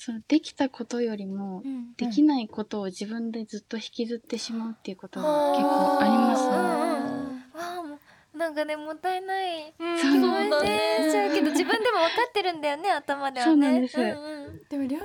[0.00, 1.92] そのできたことよりも、うん。
[1.96, 6.97] できないことを自分でずっと引きずってしまうっていうことが結構ありますね。
[8.48, 9.74] なんかねもったいない。
[9.78, 13.52] う持なんだちしちゃうけど自分でも分かってるんだよね頭ではね。
[13.52, 13.98] そうなんです。
[13.98, 14.60] んうん。
[14.70, 15.00] でも料理留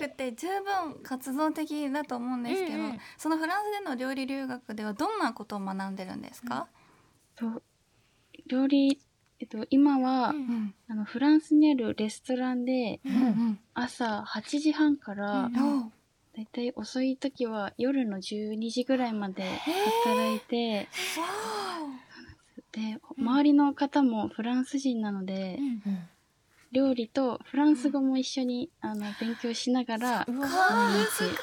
[0.00, 2.98] 学って十分活動的だと思うんですけど、うんうん。
[3.16, 6.66] そのフランスでの料理留学ではどんなことを学んでるんですか、
[7.36, 7.62] と
[8.48, 9.00] 料理
[9.38, 15.90] えっと、今は、んあの、フランスにあるレストランで、うん朝8時半から、うんお
[16.36, 20.88] だいたい遅い時は夜の12時ぐらいまで働いて、
[22.72, 25.58] で、周りの方もフランス人なので、
[26.72, 31.34] 料理とフランス語も一緒に、あの、勉強しながら、毎日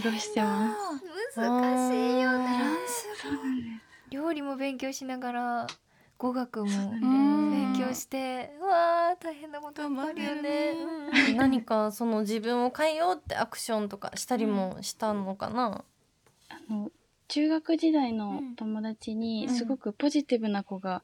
[0.00, 1.04] 過ごしてます。
[1.40, 2.70] 難しいよね。
[4.10, 5.66] 料理も勉強しながら
[6.16, 7.50] 語学もん。
[7.50, 10.76] 勉強してうわー大変なこともあるよね。
[11.36, 15.84] 何かその自分を変えようってアクションとかしたりもしたのかな、
[16.48, 16.90] あの、
[17.28, 21.02] 中学時代の友達にすごくポジティブな子が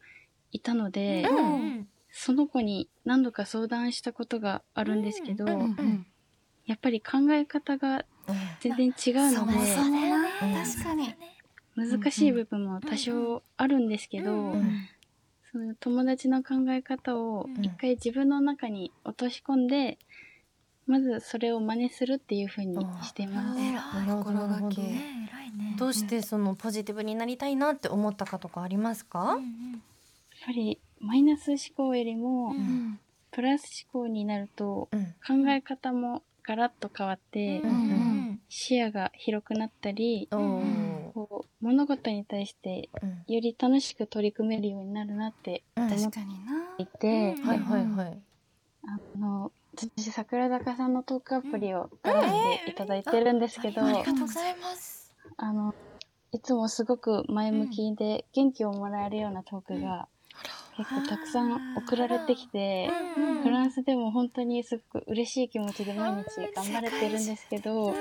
[0.51, 1.89] いたので、うん。
[2.16, 6.07] その子に何度か相談したことがあるんですけど、うん。
[6.64, 8.05] やっぱり考え方が
[8.61, 8.95] 全然違う
[9.33, 9.75] ので、
[10.75, 11.14] 確かに。
[11.77, 14.57] 難しい部分も多少あるんですけど、
[15.51, 19.99] その友達の考え方を一回自分の中に落とし込んで、
[20.87, 23.61] まずそれを真似するっていう風にしてます。
[23.61, 24.70] なるほ
[25.78, 29.38] どうしてそのポジティブになりたいなって思ったかとかありますか、やっ
[30.47, 32.99] ぱりマイナス思考よりも、うん。
[33.30, 35.05] プラス思考になるとうん。
[35.26, 43.34] 考え方もガラッと変わって、うんうん視野が広くなったり、こう物事に対してうん。
[43.34, 45.86] より楽しく取り組めるようになるなってうん。
[45.86, 46.53] 思っ確かにな。
[46.78, 48.18] いて、はいはいはい。
[48.86, 52.20] あの私桜坂さんのトークアプリを絡ん。
[52.66, 55.04] でいただいてるんですけど、ありがとうございます
[55.37, 55.75] あの
[56.33, 60.09] いつもすごく前向きで元気をもらえるようなトークが
[60.77, 62.91] 結構たくさん送られてきて、
[63.45, 67.95] フランスでも本当にすごく嬉しい気持ちで毎日頑張れてるんですけど、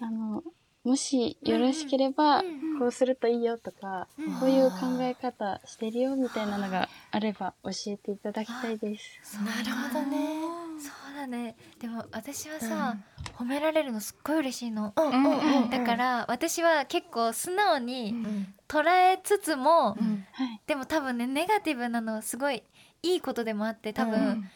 [0.00, 0.42] あの
[0.84, 2.42] もしよろしければ
[2.78, 4.08] こうするといいよとか、
[4.40, 9.36] こういう考え方してるよみたいなのがあれば教えていただきたいです。
[9.36, 10.40] なるほどね。
[10.80, 11.56] そうだね。
[11.78, 12.96] でも私はさ、
[13.38, 18.54] 褒められるのすっごい嬉しいの、うんうんうんだから私は結構素直にん。
[18.66, 22.62] 捉えつつも、はい、でも多分ねネガティブなのはすごい
[23.02, 24.50] いいことでもあって多分、うん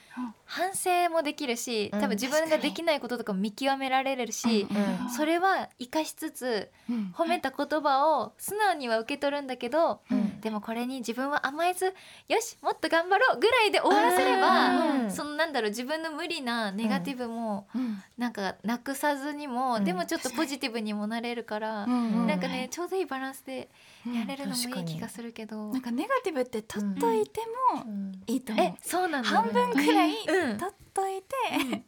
[0.44, 4.74] 反省もできるし多分自分ができないこととかも見極められるし、う
[5.08, 7.12] んそれは生かしつつうん。
[7.16, 10.40] 褒めた言葉を素直には受け取るんだけど、うん。
[10.40, 11.86] でもこれに自分は甘えず
[12.28, 18.02] よしもっと頑張ろうぐらいで終わらせれば、うんそのなんだろう自分の無理なネガティブもうん。
[18.18, 19.84] なんかなくさずにも、うん。
[19.84, 23.68] でもちょっとポジティブにもなれるから、うんなんかねちょうどいいバランスで
[24.06, 27.40] やれるのもいい気がするけど、なんかネガティブって取っといて
[27.74, 27.84] も
[28.26, 28.66] いいと思う。
[28.66, 29.28] えそうなんだ。
[29.28, 30.58] 半分くらいうん。
[30.58, 31.82] 取っといて、 っ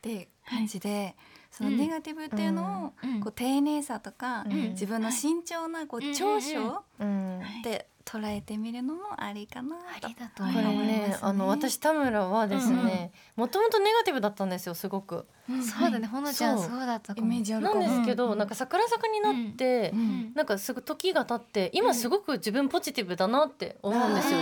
[0.00, 1.16] て感じで、
[1.50, 3.20] そのネガティブっていうのを、うん。
[3.20, 4.52] こう丁寧さとか、うん。
[4.70, 7.40] 自分の慎重なこう長所うん。
[7.62, 11.18] で捉えてみるのもありかなとありだと思これ思いますね。
[11.20, 15.26] あの私田村はですねもともとネガティブだったんですよすごく。
[15.46, 16.06] そうだね。
[16.06, 16.68] ほのちゃんそう。
[16.70, 17.80] そうだったかイもメージあるかも。
[17.80, 20.32] なんですけど、うんなんか桜坂になって、うん。
[20.34, 24.38] なんかすぐ時が経って今すごく自分ポジティブだなって思うんですよ、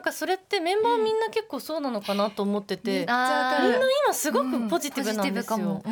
[0.00, 3.68] なんかそれってメンバーみんな結構そうなのかなと思ってて、みんな
[4.06, 5.82] 今すごくポジティブなんですよ、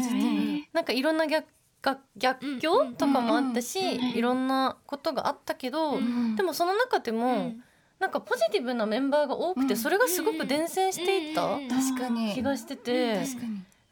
[0.73, 1.47] なんかいろんな逆
[1.83, 3.79] が逆境とかもあったし、
[4.17, 5.99] いろんなことがあったけど、
[6.37, 7.53] でもその中でも、
[7.99, 12.33] なんかポジティブなメンバーが多くて、それがすごく伝染していった確かに。
[12.33, 13.27] 気がしてて、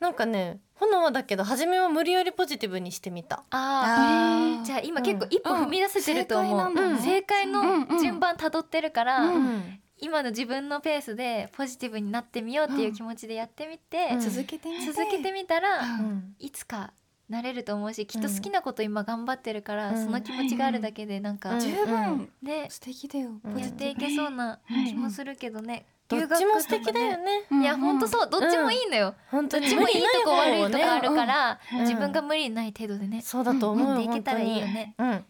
[0.00, 3.44] なんかね炎はだけど初めは無理やりポジティブにしてみた。
[3.50, 4.58] あー。
[4.58, 4.64] あー。
[4.64, 6.98] じゃあ今結構一歩踏み出せてると思う、うん。
[7.00, 14.20] 正解の順番たどってるから、うん今の自分のペースでポジティブになってみようっていう気持ちでやってみて、うん。
[14.20, 16.34] 続けてみて続けてみたら、うん。
[16.38, 16.92] いつか
[17.28, 20.04] なれると思うしきっと好きなこと今頑張ってるから、うん。
[20.04, 21.60] その気持ちがあるだけでなんか、うん。
[21.60, 22.30] 十分。
[22.42, 23.30] ね素敵だよ。
[23.42, 23.58] うん。
[23.58, 27.46] やっていけそうな気もするけどね、どっちも素敵だよね。
[27.50, 28.30] いやほんとそう。
[28.30, 29.68] どっちもいいのよ、本当に。
[29.68, 31.80] どっちもいいとこ悪いとこあるから、うん。
[31.80, 33.88] 自分が無理ない程度でね、そうだと思う。
[33.88, 34.94] やっていけたらいいよね。
[34.98, 35.24] 本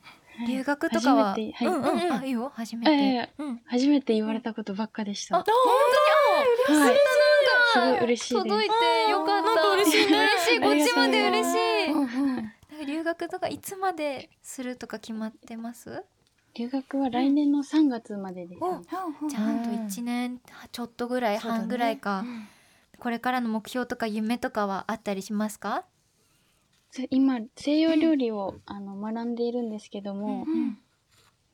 [0.46, 1.34] 留学とかは？
[1.34, 1.68] 初めてはい。
[1.68, 2.12] うんうん、うん。
[2.12, 2.52] あいいよ。
[2.54, 3.02] 初めえて、
[3.42, 3.60] えうん。
[3.66, 5.38] 初めて言われたことばっかでした。
[5.38, 5.44] あ
[6.68, 6.96] 本はい、
[7.74, 8.00] 当にす。
[8.00, 8.34] ごい嬉しい。
[8.34, 9.68] 届いてよかった。
[9.70, 10.18] 嬉しいね。
[10.18, 10.60] 嬉しい。
[10.60, 11.86] こっちまで嬉しい。
[11.92, 12.04] うんう
[12.40, 12.52] ん
[12.86, 16.04] 留学とかいつまでするとか決まってます？
[16.54, 18.60] 留学は来年の3月までです。
[18.60, 20.40] じゃああと1年
[20.72, 22.24] ちょっとぐらい半ぐらいか、
[22.98, 25.86] これからの目標とか夢とかはあったりしますか？
[27.10, 30.46] 今西洋料理を、あの学んでいるんですけども、やっ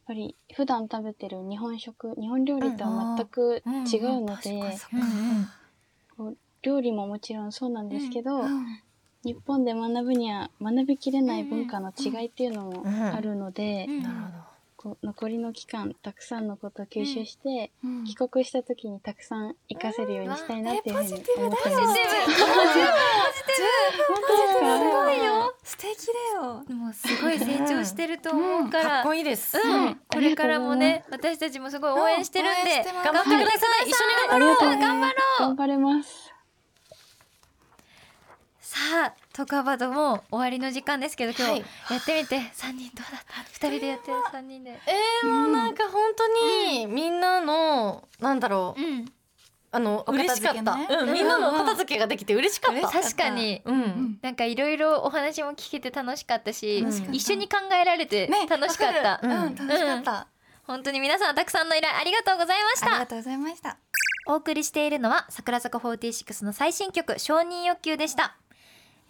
[0.06, 4.76] ぱり普段食べてる日本食日本料理とは全く違うので、
[6.16, 8.42] こう料理ももちろんそうなんですけど、
[9.24, 14.51] 日本で学ぶには学びきれない文化の違いっていうのもあるので、なるほど。
[14.82, 18.04] こう残りの期間たくさんのことを吸収して、うん。
[18.04, 21.38] 帰国した時にたくさん活かせるようにしたいなっていうふうに思ってます。
[21.38, 21.72] ポジティブ本当で
[24.48, 25.54] すかすごいよ。
[25.62, 26.64] 素敵だよ。
[26.76, 29.56] もうすごい成長してると思うから、かっこいいです。
[29.56, 29.60] う
[29.90, 34.40] ん、これからもね私たちもすごい応援してるんで、頑張ってください、一緒に。
[34.80, 35.40] 頑張ろう。
[35.40, 36.31] 頑張れます。
[38.72, 41.64] さあトークアバードもう終わりの時間ですけど今日はい。
[41.90, 43.68] やってみて三人どうだった？
[43.68, 44.70] 二人でやってる三人で。
[44.70, 46.26] えー、もうなんか本当
[46.72, 49.12] にみんなのなんだろう、うん。
[49.72, 52.88] あの嬉しかった、うん、みんなのお片付けができて嬉しかった。
[52.88, 53.60] 確かに。
[53.66, 56.78] うん、なんかいろいろお話も聞けて楽しかったし、
[57.10, 59.54] 一緒に考えられてね楽しかった、うん。
[59.54, 60.28] 楽しかった、
[60.64, 62.86] 本当に皆さんたくさんの依頼ありがとうございました。
[62.86, 63.76] ありがとうございました。
[64.28, 68.36] お送りしているのは桜坂46の最新曲承認欲求でした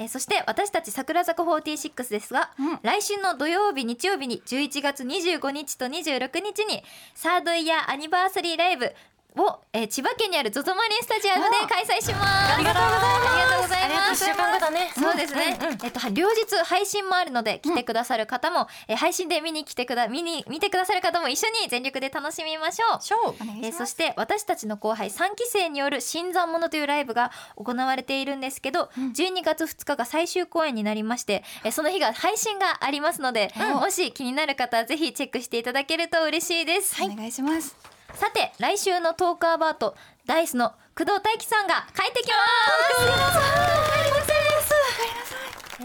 [0.03, 2.79] えーそして私たち桜坂46ですが、うん。
[2.83, 6.83] 来週の土曜日日曜日に11月25日と26日に
[7.15, 8.93] サードイヤーアニバーサリーライブ
[9.37, 12.55] を、えー千葉県にある ZOZO マリンスタジアムで開催します。
[12.55, 13.33] ありがとうございます。
[13.33, 14.25] ありがとうございます。
[14.25, 14.93] 一週間後だね。
[14.95, 23.03] そうですね、えっと両日配信もあるので来てくださる方も、えー配信で見に来てくだ見に見てくださる方も一緒に全力で楽しみましょう。
[23.03, 23.15] シ
[23.63, 39.97] えーそして私たちの後輩3期生による新参者というライブが行われているんですけど、12月2日が最終公演になりまして、えーその日が配信がありますので、もし気になる方はぜひチェックしていただけると嬉しいです、お願いしますさて来週のトークアバート
[40.27, 42.35] ダイスの工藤大輝さんが帰ってきま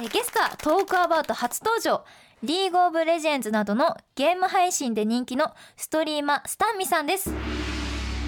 [0.02, 0.14] す。
[0.14, 2.06] ゲストはトークアバート初登場
[2.44, 7.32] リーグオブレジェンズなどのゲーム配信で人気のストリーマスタンミさんです。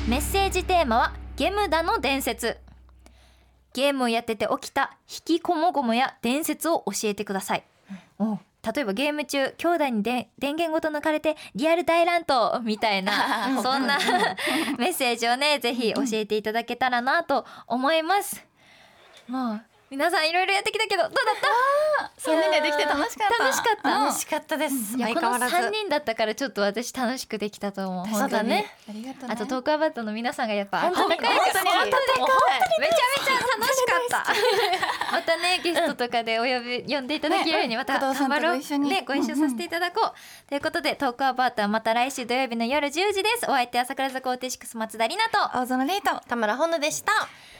[0.07, 2.57] メッセージテーマはゲムダの伝説。
[3.73, 7.63] ゲームをやってて起きた引きこもごもや伝説を教えてください、
[8.17, 13.97] お例えばゲーム中兄弟にで電源ごと抜かれてリアル大乱闘みたいな そんな
[14.77, 18.45] メッセージをねぜひ教えていただけたらなと思います。
[19.27, 22.11] もう皆さんいろいろやってきたけどどうだった？
[22.17, 23.43] 三人でできて楽しかった。
[23.43, 23.89] 楽しかった。
[23.89, 24.05] うん。
[24.05, 24.97] 楽しかったです。
[24.97, 25.55] いやこの相変わらず。
[25.55, 28.71] 3人だったからちょっと私楽しくできたと思うそうだね。
[28.87, 29.33] ありがとうね。
[29.33, 34.23] あとトークアバートの皆さんがやっぱ本当に温かいですね本当にめちゃめちゃ楽しかっ
[35.07, 35.13] た。
[35.13, 38.55] またねゲストとかでお呼び呼んでいただけるようにまた頑張ろう。
[38.55, 38.89] ご一緒に。
[38.89, 40.49] ねご一緒させていただこう。
[40.49, 43.45] ということでトークアバートはまた来週土曜日の夜10時です。
[43.45, 45.57] お相手は桜坂46松田里奈と。
[45.57, 46.19] 青園レイと。
[46.27, 47.11] 田村ほのでした。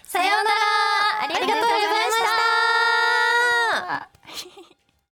[0.10, 0.60] さようなら。
[1.22, 3.94] ありがとうございました。
[3.94, 4.10] あ